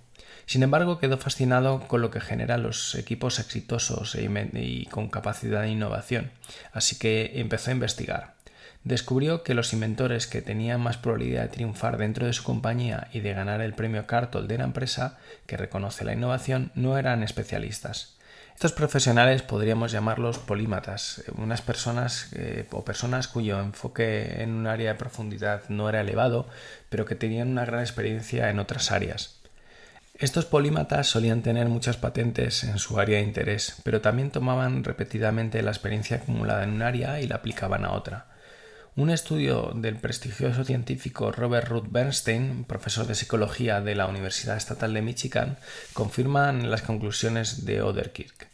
Sin 0.47 0.63
embargo, 0.63 0.99
quedó 0.99 1.19
fascinado 1.19 1.87
con 1.89 2.01
lo 2.01 2.11
que 2.11 2.21
generan 2.23 2.63
los 2.63 2.95
equipos 2.95 3.39
exitosos 3.39 4.15
e 4.15 4.31
y 4.55 4.87
con 4.87 5.11
capacidad 5.11 5.61
de 5.61 5.69
innovación, 5.69 6.31
así 6.73 6.99
que 6.99 7.33
empezó 7.35 7.71
a 7.71 7.75
investigar. 7.75 8.36
Descubrió 8.87 9.43
que 9.43 9.55
los 9.55 9.73
inventores 9.73 10.29
que 10.29 10.43
tenían 10.43 10.81
más 10.81 10.97
probabilidad 10.97 11.43
de 11.43 11.49
triunfar 11.49 11.97
dentro 11.97 12.25
de 12.25 12.33
su 12.33 12.45
compañía 12.45 13.09
y 13.13 13.19
de 13.19 13.33
ganar 13.33 13.61
el 13.61 13.75
premio 13.75 14.07
Cartol 14.07 14.47
de 14.47 14.59
la 14.59 14.65
empresa, 14.65 15.19
que 15.47 15.57
reconoce 15.57 16.05
la 16.05 16.13
innovación, 16.13 16.71
no 16.77 16.97
eran 16.97 17.25
especialistas. 17.25 18.15
Estos 18.55 18.71
profesionales 18.71 19.43
podríamos 19.43 19.91
llamarlos 19.91 20.39
polímatas, 20.39 21.25
unas 21.37 21.63
personas 21.63 22.29
eh, 22.37 22.65
o 22.71 22.85
personas 22.85 23.27
cuyo 23.27 23.59
enfoque 23.59 24.41
en 24.41 24.53
un 24.53 24.69
área 24.69 24.93
de 24.93 24.99
profundidad 24.99 25.63
no 25.69 25.89
era 25.89 26.03
elevado, 26.03 26.47
pero 26.89 27.07
que 27.07 27.17
tenían 27.17 27.49
una 27.49 27.65
gran 27.65 27.81
experiencia 27.81 28.51
en 28.51 28.61
otras 28.61 28.93
áreas. 28.93 29.41
Estos 30.15 30.45
polímatas 30.45 31.09
solían 31.09 31.43
tener 31.43 31.67
muchas 31.67 31.97
patentes 31.97 32.63
en 32.63 32.79
su 32.79 33.01
área 33.01 33.19
de 33.19 33.25
interés, 33.25 33.81
pero 33.83 34.01
también 34.01 34.31
tomaban 34.31 34.85
repetidamente 34.85 35.61
la 35.61 35.73
experiencia 35.73 36.19
acumulada 36.19 36.63
en 36.63 36.71
un 36.71 36.83
área 36.83 37.21
y 37.21 37.27
la 37.27 37.35
aplicaban 37.35 37.85
a 37.85 37.91
otra. 37.91 38.36
Un 38.99 39.11
estudio 39.11 39.73
del 39.75 39.97
prestigioso 39.97 40.65
científico 40.65 41.31
Robert 41.31 41.69
Ruth 41.69 41.89
Bernstein, 41.91 42.65
profesor 42.65 43.07
de 43.07 43.15
psicología 43.15 43.83
de 43.83 43.95
la 43.95 44.07
Universidad 44.07 44.57
Estatal 44.57 44.95
de 44.95 45.03
Michigan, 45.03 45.59
confirma 45.93 46.51
las 46.51 46.81
conclusiones 46.81 47.67
de 47.67 47.83
Oderkirk. 47.83 48.49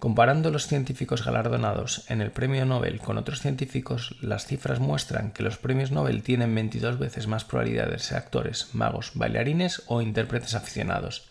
Comparando 0.00 0.50
los 0.50 0.66
científicos 0.66 1.24
galardonados 1.24 2.10
en 2.10 2.22
el 2.22 2.32
premio 2.32 2.64
Nobel 2.66 2.98
con 2.98 3.18
otros 3.18 3.38
científicos, 3.38 4.16
las 4.20 4.46
cifras 4.46 4.80
muestran 4.80 5.30
que 5.30 5.44
los 5.44 5.58
premios 5.58 5.92
Nobel 5.92 6.24
tienen 6.24 6.52
22 6.56 6.98
veces 6.98 7.28
más 7.28 7.44
probabilidad 7.44 7.88
de 7.88 8.00
ser 8.00 8.16
actores, 8.16 8.74
magos, 8.74 9.12
bailarines 9.14 9.84
o 9.86 10.02
intérpretes 10.02 10.54
aficionados. 10.54 11.28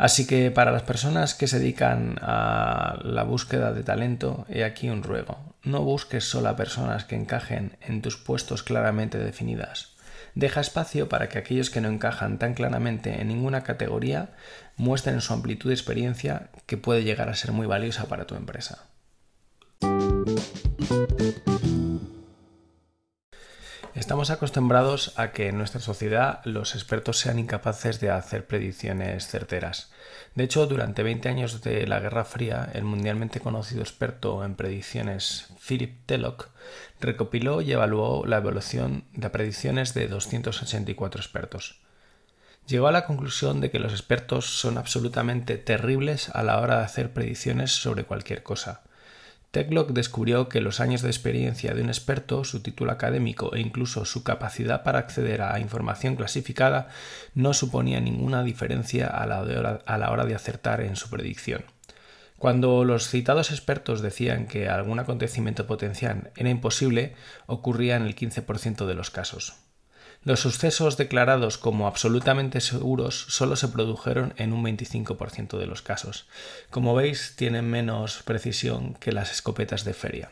Así 0.00 0.26
que 0.26 0.50
para 0.50 0.72
las 0.72 0.84
personas 0.84 1.34
que 1.34 1.46
se 1.46 1.58
dedican 1.58 2.16
a 2.22 2.98
la 3.02 3.22
búsqueda 3.22 3.74
de 3.74 3.82
talento, 3.82 4.46
he 4.48 4.64
aquí 4.64 4.88
un 4.88 5.02
ruego. 5.02 5.36
No 5.62 5.82
busques 5.82 6.24
solo 6.24 6.48
a 6.48 6.56
personas 6.56 7.04
que 7.04 7.16
encajen 7.16 7.76
en 7.82 8.00
tus 8.00 8.16
puestos 8.16 8.62
claramente 8.62 9.18
definidas. 9.18 9.92
Deja 10.34 10.62
espacio 10.62 11.10
para 11.10 11.28
que 11.28 11.36
aquellos 11.36 11.68
que 11.68 11.82
no 11.82 11.88
encajan 11.90 12.38
tan 12.38 12.54
claramente 12.54 13.20
en 13.20 13.28
ninguna 13.28 13.62
categoría 13.62 14.30
muestren 14.78 15.20
su 15.20 15.34
amplitud 15.34 15.68
de 15.68 15.74
experiencia 15.74 16.48
que 16.64 16.78
puede 16.78 17.04
llegar 17.04 17.28
a 17.28 17.36
ser 17.36 17.52
muy 17.52 17.66
valiosa 17.66 18.06
para 18.06 18.26
tu 18.26 18.36
empresa. 18.36 18.86
Estamos 24.00 24.30
acostumbrados 24.30 25.12
a 25.18 25.30
que 25.30 25.48
en 25.48 25.58
nuestra 25.58 25.78
sociedad 25.78 26.40
los 26.44 26.74
expertos 26.74 27.18
sean 27.18 27.38
incapaces 27.38 28.00
de 28.00 28.08
hacer 28.08 28.46
predicciones 28.46 29.28
certeras. 29.28 29.92
De 30.34 30.44
hecho, 30.44 30.66
durante 30.66 31.02
20 31.02 31.28
años 31.28 31.60
de 31.60 31.86
la 31.86 32.00
Guerra 32.00 32.24
Fría, 32.24 32.70
el 32.72 32.84
mundialmente 32.84 33.40
conocido 33.40 33.82
experto 33.82 34.42
en 34.42 34.54
predicciones 34.54 35.48
Philip 35.68 36.06
Tellock 36.06 36.48
recopiló 36.98 37.60
y 37.60 37.72
evaluó 37.72 38.24
la 38.24 38.38
evolución 38.38 39.04
de 39.12 39.28
predicciones 39.28 39.92
de 39.92 40.08
284 40.08 41.20
expertos. 41.20 41.82
Llegó 42.66 42.88
a 42.88 42.92
la 42.92 43.04
conclusión 43.04 43.60
de 43.60 43.70
que 43.70 43.80
los 43.80 43.92
expertos 43.92 44.46
son 44.46 44.78
absolutamente 44.78 45.58
terribles 45.58 46.30
a 46.30 46.42
la 46.42 46.58
hora 46.58 46.78
de 46.78 46.84
hacer 46.84 47.12
predicciones 47.12 47.72
sobre 47.72 48.04
cualquier 48.04 48.42
cosa. 48.42 48.80
Techlock 49.50 49.90
descubrió 49.90 50.48
que 50.48 50.60
los 50.60 50.78
años 50.78 51.02
de 51.02 51.08
experiencia 51.08 51.74
de 51.74 51.82
un 51.82 51.88
experto, 51.88 52.44
su 52.44 52.62
título 52.62 52.92
académico 52.92 53.54
e 53.54 53.60
incluso 53.60 54.04
su 54.04 54.22
capacidad 54.22 54.84
para 54.84 55.00
acceder 55.00 55.42
a 55.42 55.58
información 55.58 56.14
clasificada 56.14 56.88
no 57.34 57.52
suponía 57.52 58.00
ninguna 58.00 58.44
diferencia 58.44 59.08
a 59.08 59.26
la, 59.26 59.40
hora, 59.40 59.80
a 59.84 59.98
la 59.98 60.10
hora 60.12 60.24
de 60.24 60.36
acertar 60.36 60.80
en 60.82 60.94
su 60.94 61.10
predicción. 61.10 61.64
Cuando 62.38 62.84
los 62.84 63.08
citados 63.08 63.50
expertos 63.50 64.02
decían 64.02 64.46
que 64.46 64.68
algún 64.68 65.00
acontecimiento 65.00 65.66
potencial 65.66 66.30
era 66.36 66.48
imposible, 66.48 67.14
ocurría 67.46 67.96
en 67.96 68.04
el 68.04 68.14
15% 68.14 68.86
de 68.86 68.94
los 68.94 69.10
casos. 69.10 69.56
Los 70.22 70.40
sucesos 70.40 70.98
declarados 70.98 71.56
como 71.56 71.86
absolutamente 71.86 72.60
seguros 72.60 73.24
solo 73.28 73.56
se 73.56 73.68
produjeron 73.68 74.34
en 74.36 74.52
un 74.52 74.62
25% 74.62 75.56
de 75.56 75.66
los 75.66 75.80
casos. 75.80 76.26
Como 76.68 76.94
veis, 76.94 77.34
tienen 77.36 77.70
menos 77.70 78.22
precisión 78.24 78.94
que 78.94 79.12
las 79.12 79.32
escopetas 79.32 79.84
de 79.84 79.94
feria. 79.94 80.30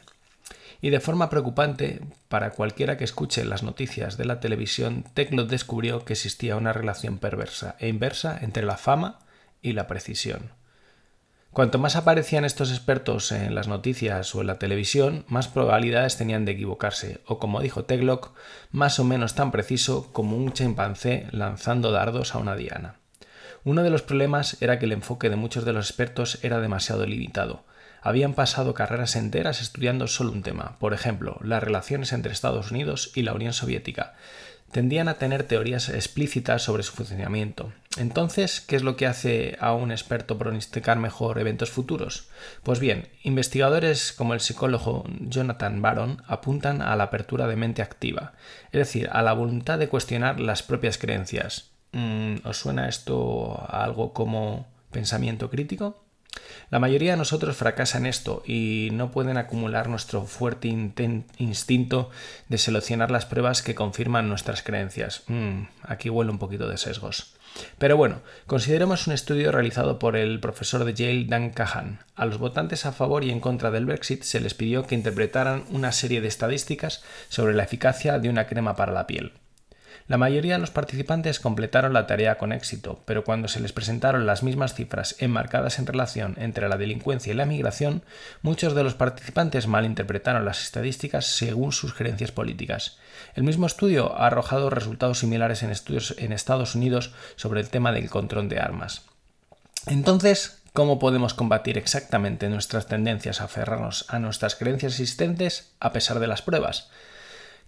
Y 0.83 0.91
de 0.91 1.01
forma 1.01 1.31
preocupante, 1.31 2.03
para 2.29 2.51
cualquiera 2.51 2.99
que 2.99 3.05
escuche 3.05 3.47
las 3.47 3.63
noticias 3.63 4.19
de 4.19 4.27
la 4.27 4.41
televisión, 4.41 5.05
Teclo 5.15 5.47
descubrió 5.47 6.05
que 6.05 6.13
existía 6.13 6.57
una 6.57 6.75
relación 6.75 7.17
perversa 7.17 7.75
e 7.81 7.89
inversa 7.89 8.39
entre 8.43 8.65
la 8.65 8.77
fama 8.77 9.19
y 9.63 9.73
la 9.73 9.87
precisión. 9.87 10.58
Cuanto 11.53 11.79
más 11.79 11.97
aparecían 11.97 12.45
estos 12.45 12.71
expertos 12.71 13.33
en 13.33 13.55
las 13.55 13.69
noticias 13.69 14.35
o 14.35 14.43
en 14.43 14.47
la 14.47 14.59
televisión, 14.59 15.25
más 15.29 15.49
probabilidades 15.49 16.17
tenían 16.17 16.45
de 16.45 16.53
equivocarse, 16.53 17.21
o 17.27 17.39
como 17.39 17.61
dijo 17.61 17.85
Teglock, 17.85 18.33
más 18.71 19.01
o 19.01 19.05
menos 19.05 19.35
tan 19.35 19.51
preciso 19.51 20.13
como 20.13 20.37
un 20.37 20.53
chimpancé 20.53 21.27
lanzando 21.33 21.91
dardos 21.91 22.35
a 22.35 22.39
una 22.39 22.55
diana. 22.55 22.97
Uno 23.65 23.83
de 23.83 23.91
los 23.91 24.03
problemas 24.03 24.61
era 24.63 24.79
que 24.79 24.85
el 24.85 24.93
enfoque 24.93 25.31
de 25.31 25.37
muchos 25.37 25.65
de 25.65 25.73
los 25.73 25.91
expertos 25.91 26.39
era 26.43 26.61
demasiado 26.61 27.07
limitado. 27.07 27.65
Habían 28.01 28.35
pasado 28.35 28.75
carreras 28.75 29.17
enteras 29.17 29.61
estudiando 29.61 30.07
solo 30.07 30.31
un 30.31 30.43
tema, 30.43 30.79
por 30.79 30.95
ejemplo, 30.95 31.39
las 31.43 31.63
relaciones 31.63 32.13
entre 32.13 32.33
Estados 32.33 32.71
Unidos 32.71 33.11
y 33.17 33.23
la 33.23 33.33
Unión 33.33 33.53
Soviética, 33.53 34.15
tendían 34.73 35.09
a 35.09 35.15
tener 35.15 35.45
teorías 35.45 35.89
explícitas 35.89 36.63
sobre 36.63 36.83
su 36.83 36.93
funcionamiento. 36.93 37.73
Entonces, 37.97 38.61
¿qué 38.61 38.77
es 38.77 38.83
lo 38.83 38.97
que 38.97 39.07
hace 39.07 39.57
a 39.61 39.73
un 39.75 39.91
experto 39.91 40.39
pronosticar 40.39 40.99
mejor 40.99 41.39
eventos 41.39 41.71
futuros? 41.71 42.29
Pues 42.63 42.79
bien, 42.79 43.09
investigadores 43.23 44.13
como 44.13 44.35
el 44.35 44.41
psicólogo 44.41 45.05
Jonathan 45.21 45.83
Baron 45.83 46.23
apuntan 46.27 46.83
a 46.83 46.95
la 46.97 47.05
apertura 47.05 47.47
de 47.47 47.57
mente 47.57 47.83
activa, 47.83 48.35
es 48.67 48.79
decir, 48.79 49.09
a 49.13 49.23
la 49.23 49.33
voluntad 49.33 49.79
de 49.79 49.89
cuestionar 49.89 50.39
las 50.39 50.63
propias 50.63 50.99
creencias. 50.99 51.73
Mm, 51.93 52.37
¿Os 52.45 52.59
suena 52.59 52.89
esto 52.89 53.59
a 53.61 53.83
algo 53.85 54.13
como 54.13 54.69
pensamiento 54.91 55.51
crítico? 55.51 56.08
La 56.71 56.79
mayoría 56.79 57.13
de 57.13 57.17
nosotros 57.17 57.57
fracasa 57.57 57.99
en 57.99 58.07
esto 58.07 58.43
y 58.47 58.91
no 58.93 59.11
pueden 59.11 59.39
acumular 59.39 59.89
nuestro 59.89 60.25
fuerte 60.25 60.69
instinto 60.69 62.11
de 62.49 62.59
seleccionar 62.59 63.11
las 63.11 63.27
pruebas 63.27 63.63
que 63.63 63.75
confirman 63.75 64.29
nuestras 64.29 64.63
creencias. 64.63 65.23
Mm, 65.29 65.63
aquí 65.83 66.11
huele 66.11 66.31
un 66.31 66.39
poquito 66.39 66.69
de 66.69 66.77
sesgos. 66.77 67.35
Pero 67.79 67.97
bueno, 67.97 68.21
consideremos 68.47 69.07
un 69.07 69.15
estudio 69.15 69.51
realizado 69.53 69.99
por 69.99 70.17
el 70.17 70.41
profesor 70.41 70.85
de 70.85 70.95
Yale 70.95 71.25
Dan 71.25 71.51
Kahan. 71.51 72.01
A 72.15 72.27
los 72.27 72.39
votantes 72.39 72.87
a 72.87 72.93
favor 72.93 73.25
y 73.25 73.31
en 73.31 73.41
contra 73.41 73.71
del 73.71 73.87
Brexit 73.87 74.23
se 74.23 74.41
les 74.41 74.55
pidió 74.55 74.87
que 74.87 74.95
interpretaran 74.95 75.65
una 75.71 75.93
serie 75.93 76.21
de 76.21 76.29
estadísticas 76.29 77.03
sobre 77.29 77.55
la 77.55 77.65
eficacia 77.65 78.19
de 78.19 78.29
una 78.29 78.47
crema 78.47 78.77
para 78.77 78.93
la 78.93 79.07
piel. 79.07 79.33
La 80.09 80.17
mayoría 80.17 80.55
de 80.55 80.61
los 80.61 80.71
participantes 80.71 81.39
completaron 81.39 81.93
la 81.93 82.07
tarea 82.07 82.39
con 82.39 82.55
éxito, 82.55 83.03
pero 83.05 83.25
cuando 83.25 83.47
se 83.47 83.61
les 83.61 83.75
presentaron 83.75 84.25
las 84.25 84.43
mismas 84.43 84.73
cifras 84.73 85.17
enmarcadas 85.19 85.79
en 85.79 85.87
relación 85.87 86.35
entre 86.39 86.67
la 86.67 86.79
delincuencia 86.79 87.31
y 87.31 87.37
la 87.37 87.45
migración, 87.45 88.03
muchos 88.41 88.75
de 88.75 88.85
los 88.85 88.95
participantes 88.95 89.67
malinterpretaron 89.67 90.47
las 90.47 90.63
estadísticas 90.63 91.27
según 91.27 91.73
sus 91.73 91.93
creencias 91.93 92.33
políticas. 92.33 92.97
El 93.35 93.43
mismo 93.43 93.67
estudio 93.67 94.17
ha 94.17 94.29
arrojado 94.29 94.71
resultados 94.71 95.19
similares 95.19 95.63
en 95.63 95.71
estudios 95.71 96.15
en 96.17 96.33
Estados 96.33 96.75
Unidos 96.75 97.13
sobre 97.37 97.61
el 97.61 97.69
tema 97.69 97.93
del 97.93 98.09
control 98.09 98.49
de 98.49 98.61
armas. 98.61 99.03
Entonces, 99.87 100.63
¿cómo 100.73 100.99
podemos 100.99 101.35
combatir 101.35 101.77
exactamente 101.77 102.49
nuestras 102.49 102.87
tendencias 102.87 103.43
a 103.43 103.45
aferrarnos 103.45 104.07
a 104.09 104.19
nuestras 104.19 104.55
creencias 104.55 104.93
existentes 104.93 105.71
a 105.81 105.93
pesar 105.93 106.19
de 106.19 106.29
las 106.29 106.41
pruebas? 106.41 106.89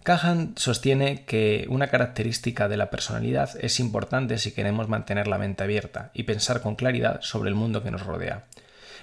Kahan 0.03 0.53
sostiene 0.57 1.25
que 1.25 1.67
una 1.69 1.87
característica 1.87 2.67
de 2.67 2.77
la 2.77 2.89
personalidad 2.89 3.51
es 3.61 3.79
importante 3.79 4.39
si 4.39 4.51
queremos 4.51 4.89
mantener 4.89 5.27
la 5.27 5.37
mente 5.37 5.63
abierta 5.63 6.09
y 6.15 6.23
pensar 6.23 6.61
con 6.61 6.75
claridad 6.75 7.21
sobre 7.21 7.49
el 7.49 7.55
mundo 7.55 7.83
que 7.83 7.91
nos 7.91 8.05
rodea. 8.05 8.45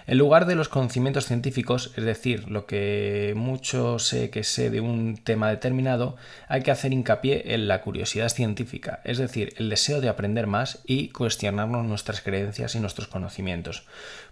En 0.09 0.17
lugar 0.17 0.47
de 0.47 0.55
los 0.55 0.71
conocimientos 0.71 1.27
científicos, 1.27 1.93
es 1.95 2.03
decir, 2.03 2.49
lo 2.49 2.65
que 2.65 3.35
mucho 3.37 3.99
sé 3.99 4.31
que 4.31 4.43
sé 4.43 4.71
de 4.71 4.81
un 4.81 5.19
tema 5.23 5.51
determinado, 5.51 6.17
hay 6.49 6.63
que 6.63 6.71
hacer 6.71 6.95
hincapié 6.95 7.55
en 7.55 7.69
la 7.69 7.83
curiosidad 7.83 8.31
científica, 8.31 9.01
es 9.05 9.19
decir, 9.19 9.53
el 9.59 9.69
deseo 9.69 10.01
de 10.01 10.09
aprender 10.09 10.47
más 10.47 10.81
y 10.87 11.11
cuestionarnos 11.11 11.85
nuestras 11.85 12.23
creencias 12.23 12.75
y 12.75 12.81
nuestros 12.81 13.07
conocimientos 13.07 13.85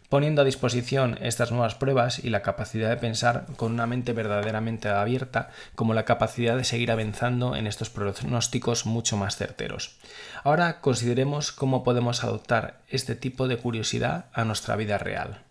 poniendo 0.08 0.42
a 0.42 0.44
disposición 0.44 1.18
estas 1.20 1.50
nuevas 1.50 1.74
pruebas 1.74 2.18
y 2.22 2.30
la 2.30 2.42
capacidad 2.42 2.88
de 2.88 2.96
pensar 2.96 3.46
con 3.56 3.72
una 3.72 3.86
mente 3.86 4.12
verdaderamente 4.12 4.88
abierta, 4.88 5.50
como 5.74 5.94
la 5.94 6.04
capacidad 6.04 6.56
de 6.56 6.64
seguir 6.64 6.90
avanzando 6.90 7.56
en 7.56 7.66
estos 7.66 7.90
pronósticos 7.90 8.86
mucho 8.86 9.16
más 9.16 9.36
certeros. 9.36 9.98
Ahora 10.44 10.80
consideremos 10.80 11.52
cómo 11.52 11.84
podemos 11.84 12.24
adoptar 12.24 12.80
este 12.88 13.14
tipo 13.14 13.48
de 13.48 13.56
curiosidad 13.56 14.26
a 14.32 14.44
nuestra 14.44 14.76
vida 14.76 14.98
real. 14.98 15.42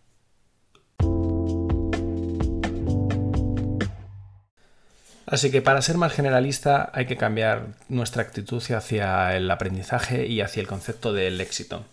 Así 5.27 5.49
que 5.49 5.61
para 5.61 5.81
ser 5.81 5.97
más 5.97 6.13
generalista 6.13 6.91
hay 6.93 7.07
que 7.07 7.17
cambiar 7.17 7.69
nuestra 7.89 8.21
actitud 8.21 8.63
hacia 8.71 9.35
el 9.35 9.49
aprendizaje 9.49 10.27
y 10.27 10.41
hacia 10.41 10.61
el 10.61 10.67
concepto 10.67 11.13
del 11.13 11.41
éxito. 11.41 11.83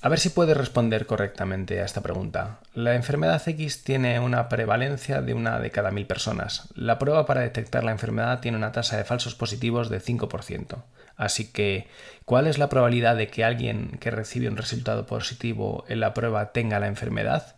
A 0.00 0.08
ver 0.08 0.20
si 0.20 0.28
puedes 0.28 0.56
responder 0.56 1.06
correctamente 1.06 1.80
a 1.80 1.84
esta 1.84 2.02
pregunta. 2.02 2.60
La 2.72 2.94
enfermedad 2.94 3.42
X 3.44 3.82
tiene 3.82 4.20
una 4.20 4.48
prevalencia 4.48 5.22
de 5.22 5.34
una 5.34 5.58
de 5.58 5.72
cada 5.72 5.90
mil 5.90 6.06
personas. 6.06 6.68
La 6.76 7.00
prueba 7.00 7.26
para 7.26 7.40
detectar 7.40 7.82
la 7.82 7.90
enfermedad 7.90 8.38
tiene 8.38 8.56
una 8.56 8.70
tasa 8.70 8.96
de 8.96 9.04
falsos 9.04 9.34
positivos 9.34 9.90
de 9.90 10.00
5%. 10.00 10.84
Así 11.16 11.50
que, 11.50 11.88
¿cuál 12.24 12.46
es 12.46 12.58
la 12.58 12.68
probabilidad 12.68 13.16
de 13.16 13.26
que 13.26 13.42
alguien 13.42 13.98
que 13.98 14.12
recibe 14.12 14.48
un 14.48 14.56
resultado 14.56 15.04
positivo 15.04 15.84
en 15.88 15.98
la 15.98 16.14
prueba 16.14 16.52
tenga 16.52 16.78
la 16.78 16.86
enfermedad? 16.86 17.56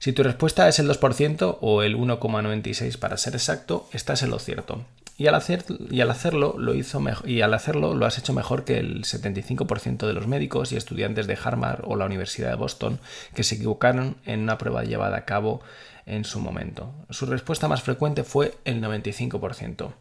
Si 0.00 0.12
tu 0.12 0.24
respuesta 0.24 0.66
es 0.66 0.80
el 0.80 0.90
2% 0.90 1.58
o 1.60 1.82
el 1.84 1.96
1,96 1.96 2.98
para 2.98 3.16
ser 3.16 3.34
exacto, 3.34 3.88
estás 3.92 4.24
en 4.24 4.30
lo 4.30 4.40
cierto. 4.40 4.84
Y 5.16 5.28
al, 5.28 5.36
hacer, 5.36 5.64
y 5.90 6.00
al 6.00 6.10
hacerlo 6.10 6.56
lo 6.58 6.74
hizo 6.74 7.00
y 7.24 7.40
al 7.40 7.54
hacerlo 7.54 7.94
lo 7.94 8.04
has 8.04 8.18
hecho 8.18 8.32
mejor 8.32 8.64
que 8.64 8.78
el 8.78 9.04
75% 9.04 10.06
de 10.08 10.12
los 10.12 10.26
médicos 10.26 10.72
y 10.72 10.76
estudiantes 10.76 11.28
de 11.28 11.38
Harvard 11.40 11.82
o 11.84 11.94
la 11.94 12.06
Universidad 12.06 12.50
de 12.50 12.56
Boston 12.56 12.98
que 13.32 13.44
se 13.44 13.54
equivocaron 13.54 14.16
en 14.26 14.40
una 14.40 14.58
prueba 14.58 14.82
llevada 14.82 15.16
a 15.16 15.24
cabo 15.24 15.60
en 16.06 16.24
su 16.24 16.40
momento. 16.40 16.92
Su 17.10 17.26
respuesta 17.26 17.68
más 17.68 17.82
frecuente 17.82 18.24
fue 18.24 18.54
el 18.64 18.82
95%. 18.82 19.92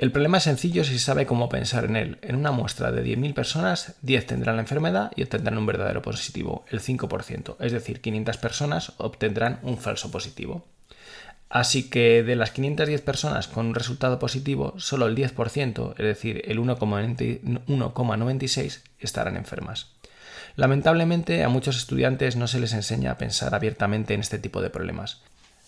El 0.00 0.12
problema 0.12 0.38
es 0.38 0.44
sencillo 0.44 0.82
si 0.82 0.94
se 0.94 1.04
sabe 1.04 1.26
cómo 1.26 1.50
pensar 1.50 1.84
en 1.84 1.94
él. 1.94 2.18
En 2.22 2.36
una 2.36 2.52
muestra 2.52 2.90
de 2.90 3.04
10.000 3.04 3.34
personas, 3.34 3.96
10 4.00 4.26
tendrán 4.26 4.56
la 4.56 4.62
enfermedad 4.62 5.12
y 5.14 5.24
obtendrán 5.24 5.58
un 5.58 5.66
verdadero 5.66 6.00
positivo, 6.00 6.64
el 6.70 6.80
5%. 6.80 7.56
Es 7.60 7.72
decir, 7.72 8.00
500 8.00 8.38
personas 8.38 8.94
obtendrán 8.96 9.58
un 9.62 9.76
falso 9.76 10.10
positivo. 10.10 10.64
Así 11.50 11.90
que 11.90 12.22
de 12.22 12.36
las 12.36 12.52
510 12.52 13.02
personas 13.02 13.48
con 13.48 13.66
un 13.66 13.74
resultado 13.74 14.20
positivo, 14.20 14.74
solo 14.78 15.06
el 15.06 15.16
10%, 15.16 15.94
es 15.98 16.04
decir, 16.04 16.42
el 16.46 16.60
1,96, 16.60 18.80
estarán 19.00 19.36
enfermas. 19.36 19.88
Lamentablemente 20.54 21.42
a 21.42 21.48
muchos 21.48 21.76
estudiantes 21.76 22.36
no 22.36 22.46
se 22.46 22.60
les 22.60 22.72
enseña 22.72 23.10
a 23.10 23.18
pensar 23.18 23.52
abiertamente 23.54 24.14
en 24.14 24.20
este 24.20 24.38
tipo 24.38 24.62
de 24.62 24.70
problemas. 24.70 25.22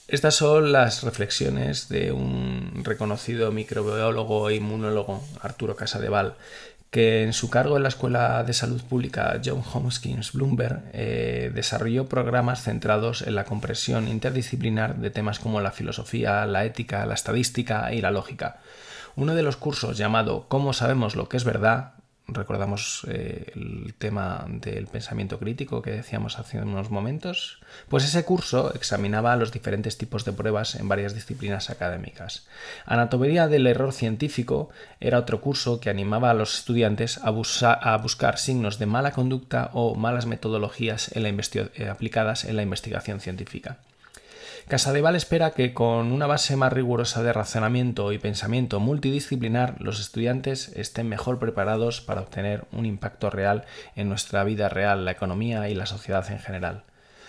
Estas 0.07 0.35
son 0.35 0.73
las 0.73 1.03
reflexiones 1.03 1.88
de 1.88 2.12
un 2.12 2.83
reconocido 2.85 3.51
microbiólogo 3.51 4.51
e 4.51 4.57
inmunólogo, 4.57 5.25
Arturo 5.40 5.75
Casadeval, 5.75 6.37
que 6.92 7.22
en 7.24 7.33
su 7.33 7.48
cargo 7.48 7.78
en 7.78 7.85
la 7.85 7.88
Escuela 7.88 8.44
de 8.44 8.52
Salud 8.52 8.83
Pública 8.83 9.40
John 9.42 9.62
Hopkins 9.72 10.33
Bloomberg 10.33 10.83
eh, 10.92 11.50
desarrolló 11.55 12.07
programas 12.07 12.62
centrados 12.62 13.22
en 13.22 13.35
la 13.35 13.46
comprensión 13.46 14.09
interdisciplinar 14.09 14.96
de 14.96 15.09
temas 15.09 15.38
como 15.38 15.62
la 15.62 15.70
filosofía, 15.70 16.44
la 16.44 16.66
ética, 16.66 17.07
la 17.07 17.14
estadística 17.14 17.94
y 17.94 18.02
la 18.02 18.11
lógica. 18.11 18.59
Uno 19.16 19.35
de 19.35 19.42
los 19.42 19.57
cursos 19.57 19.96
llamado 19.96 20.44
¿Cómo 20.48 20.74
sabemos 20.74 21.16
lo 21.16 21.31
que 21.31 21.38
es 21.38 21.44
verdad? 21.44 21.94
Recordamos 22.35 23.07
eh, 23.09 23.53
el 23.55 23.95
tema 23.99 24.45
del 24.49 24.87
pensamiento 24.87 25.38
crítico 25.38 25.83
que 25.83 25.90
decíamos 25.90 26.38
hace 26.38 26.61
unos 26.61 26.90
momentos, 26.90 27.61
pues 27.88 28.05
ese 28.05 28.25
curso 28.25 28.75
examinaba 28.75 29.37
los 29.37 29.53
diferentes 29.53 29.99
tipos 29.99 30.25
de 30.25 30.33
pruebas 30.33 30.75
en 30.75 30.88
varias 30.88 31.14
disciplinas 31.14 31.71
académicas. 31.71 32.47
Anatomía 32.87 33.49
del 33.49 33.66
error 33.66 33.92
científico 33.92 34.71
era 35.01 35.18
otro 35.18 35.40
curso 35.40 35.81
que 35.81 35.90
animaba 35.90 36.31
a 36.31 36.35
los 36.35 36.59
estudiantes 36.59 37.21
a, 37.23 37.31
buscar 37.31 38.38
signos 38.38 38.79
de 38.79 38.87
mala 38.87 39.12
conducta 39.12 39.71
o 39.73 39.95
malas 39.95 40.27
metodologías 40.27 41.11
eh, 41.14 41.88
aplicadas 41.88 42.45
en 42.45 42.57
la 42.57 42.62
investigación 42.62 43.21
científica. 43.21 43.79
Casadeval 44.72 45.16
espera 45.16 45.50
que 45.50 45.74
con 45.74 46.12
una 46.12 46.26
base 46.26 46.56
más 46.56 46.72
rigurosa 46.72 47.22
de 47.22 47.35
razonamiento 47.35 48.11
y 48.11 48.16
pensamiento 48.16 48.80
multidisciplinar, 48.80 49.76
los 49.82 50.00
estudiantes 50.00 50.68
estén 50.74 51.11
mejor 51.11 51.38
preparados 51.38 52.00
para 52.00 52.22
obtener 52.22 52.64
un 52.72 52.87
impacto 52.87 53.28
real 53.28 53.66
en 53.96 54.08
nuestra 54.08 54.42
vida 54.44 54.70
real, 54.70 55.04
la 55.04 55.11
economía 55.11 55.68
y 55.68 55.74
la 55.74 55.85
sociedad 55.85 56.24
en 56.30 56.38
general. 56.38 56.85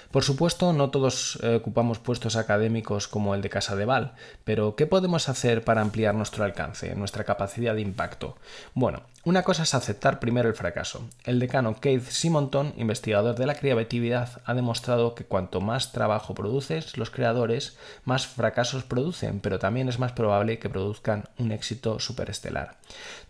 Por 0.10 0.23
supuesto, 0.23 0.71
no 0.71 0.89
todos 0.89 1.38
eh, 1.43 1.56
ocupamos 1.56 1.99
puestos 1.99 2.38
académicos 2.38 3.10
como 3.10 3.36
el 3.36 3.41
de 3.41 3.49
Casa 3.49 3.75
de 3.75 3.84
Val, 3.84 4.13
pero 4.45 4.77
¿qué 4.77 4.86
podemos 4.86 5.27
hacer 5.27 5.65
para 5.65 5.82
ampliar 5.82 6.15
nuestro 6.15 6.45
alcance, 6.45 6.95
nuestra 6.95 7.25
capacidad 7.25 7.75
de 7.75 7.82
impacto? 7.82 8.38
Bueno, 8.73 9.01
una 9.26 9.44
cosa 9.44 9.64
es 9.64 9.74
aceptar 9.74 10.20
primero 10.20 10.50
el 10.50 10.56
fracaso. 10.56 11.08
El 11.24 11.40
decano 11.40 11.80
Keith 11.80 12.10
Simonton, 12.10 12.74
investigador 12.76 13.36
de 13.36 13.46
la 13.46 13.56
creatividad, 13.56 14.42
ha 14.44 14.54
demostrado 14.54 15.16
que 15.16 15.24
cuanto 15.24 15.62
más 15.62 15.94
trabajo 15.94 16.34
produces, 16.34 16.98
los 16.98 17.10
creadores 17.10 17.78
más 18.04 18.28
fracasos 18.28 18.84
producen, 18.84 19.40
pero 19.40 19.60
también 19.60 19.88
es 19.88 19.98
más 19.98 20.12
probable 20.12 20.60
que 20.60 20.70
produzcan 20.70 21.30
un 21.38 21.54
éxito 21.54 22.02
superestelar. 22.02 22.76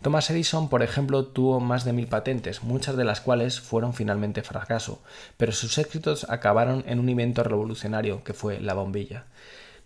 Thomas 0.02 0.28
Edison, 0.30 0.68
por 0.68 0.82
ejemplo, 0.82 1.26
tuvo 1.26 1.60
más 1.60 1.84
de 1.84 1.92
mil 1.92 2.08
patentes, 2.08 2.64
muchas 2.64 2.96
de 2.96 3.04
las 3.04 3.20
cuales 3.20 3.60
fueron 3.60 3.94
finalmente 3.94 4.42
fracaso, 4.42 5.00
pero 5.36 5.52
sus 5.52 5.78
éxitos 5.78 6.26
acabaron 6.28 6.82
en 6.88 6.98
un 6.98 7.08
invento 7.08 7.44
revolucionario 7.44 8.24
que 8.24 8.34
fue 8.34 8.58
la 8.58 8.74
bombilla. 8.74 9.26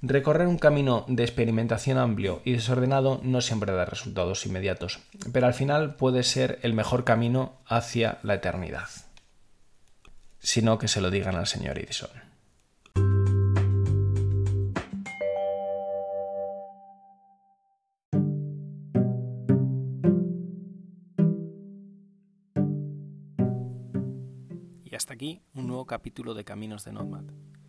Recorrer 0.01 0.47
un 0.47 0.59
camino 0.59 1.05
de 1.09 1.25
experimentación 1.25 1.99
amplio 1.99 2.41
y 2.45 2.53
desordenado 2.53 3.21
no 3.25 3.41
siempre 3.41 3.73
da 3.73 3.85
resultados 3.85 4.47
inmediatos, 4.47 5.01
pero 5.33 5.49
al 5.49 5.55
final 5.55 5.97
puede 5.97 6.23
ser 6.23 6.61
el 6.63 6.73
mejor 6.73 7.03
camino 7.03 7.59
hacia 7.67 8.19
la 8.23 8.35
eternidad. 8.35 8.89
Sino 10.39 10.79
que 10.79 10.87
se 10.87 11.01
lo 11.01 11.11
digan 11.11 11.35
al 11.35 11.49
señor 11.49 11.81
Edison. 11.81 12.11
Y 24.85 24.95
hasta 24.95 25.15
aquí 25.15 25.43
un 25.55 25.67
nuevo 25.67 25.87
capítulo 25.87 26.35
de 26.35 26.45
Caminos 26.45 26.85
de 26.85 26.93
Nomad 26.93 27.25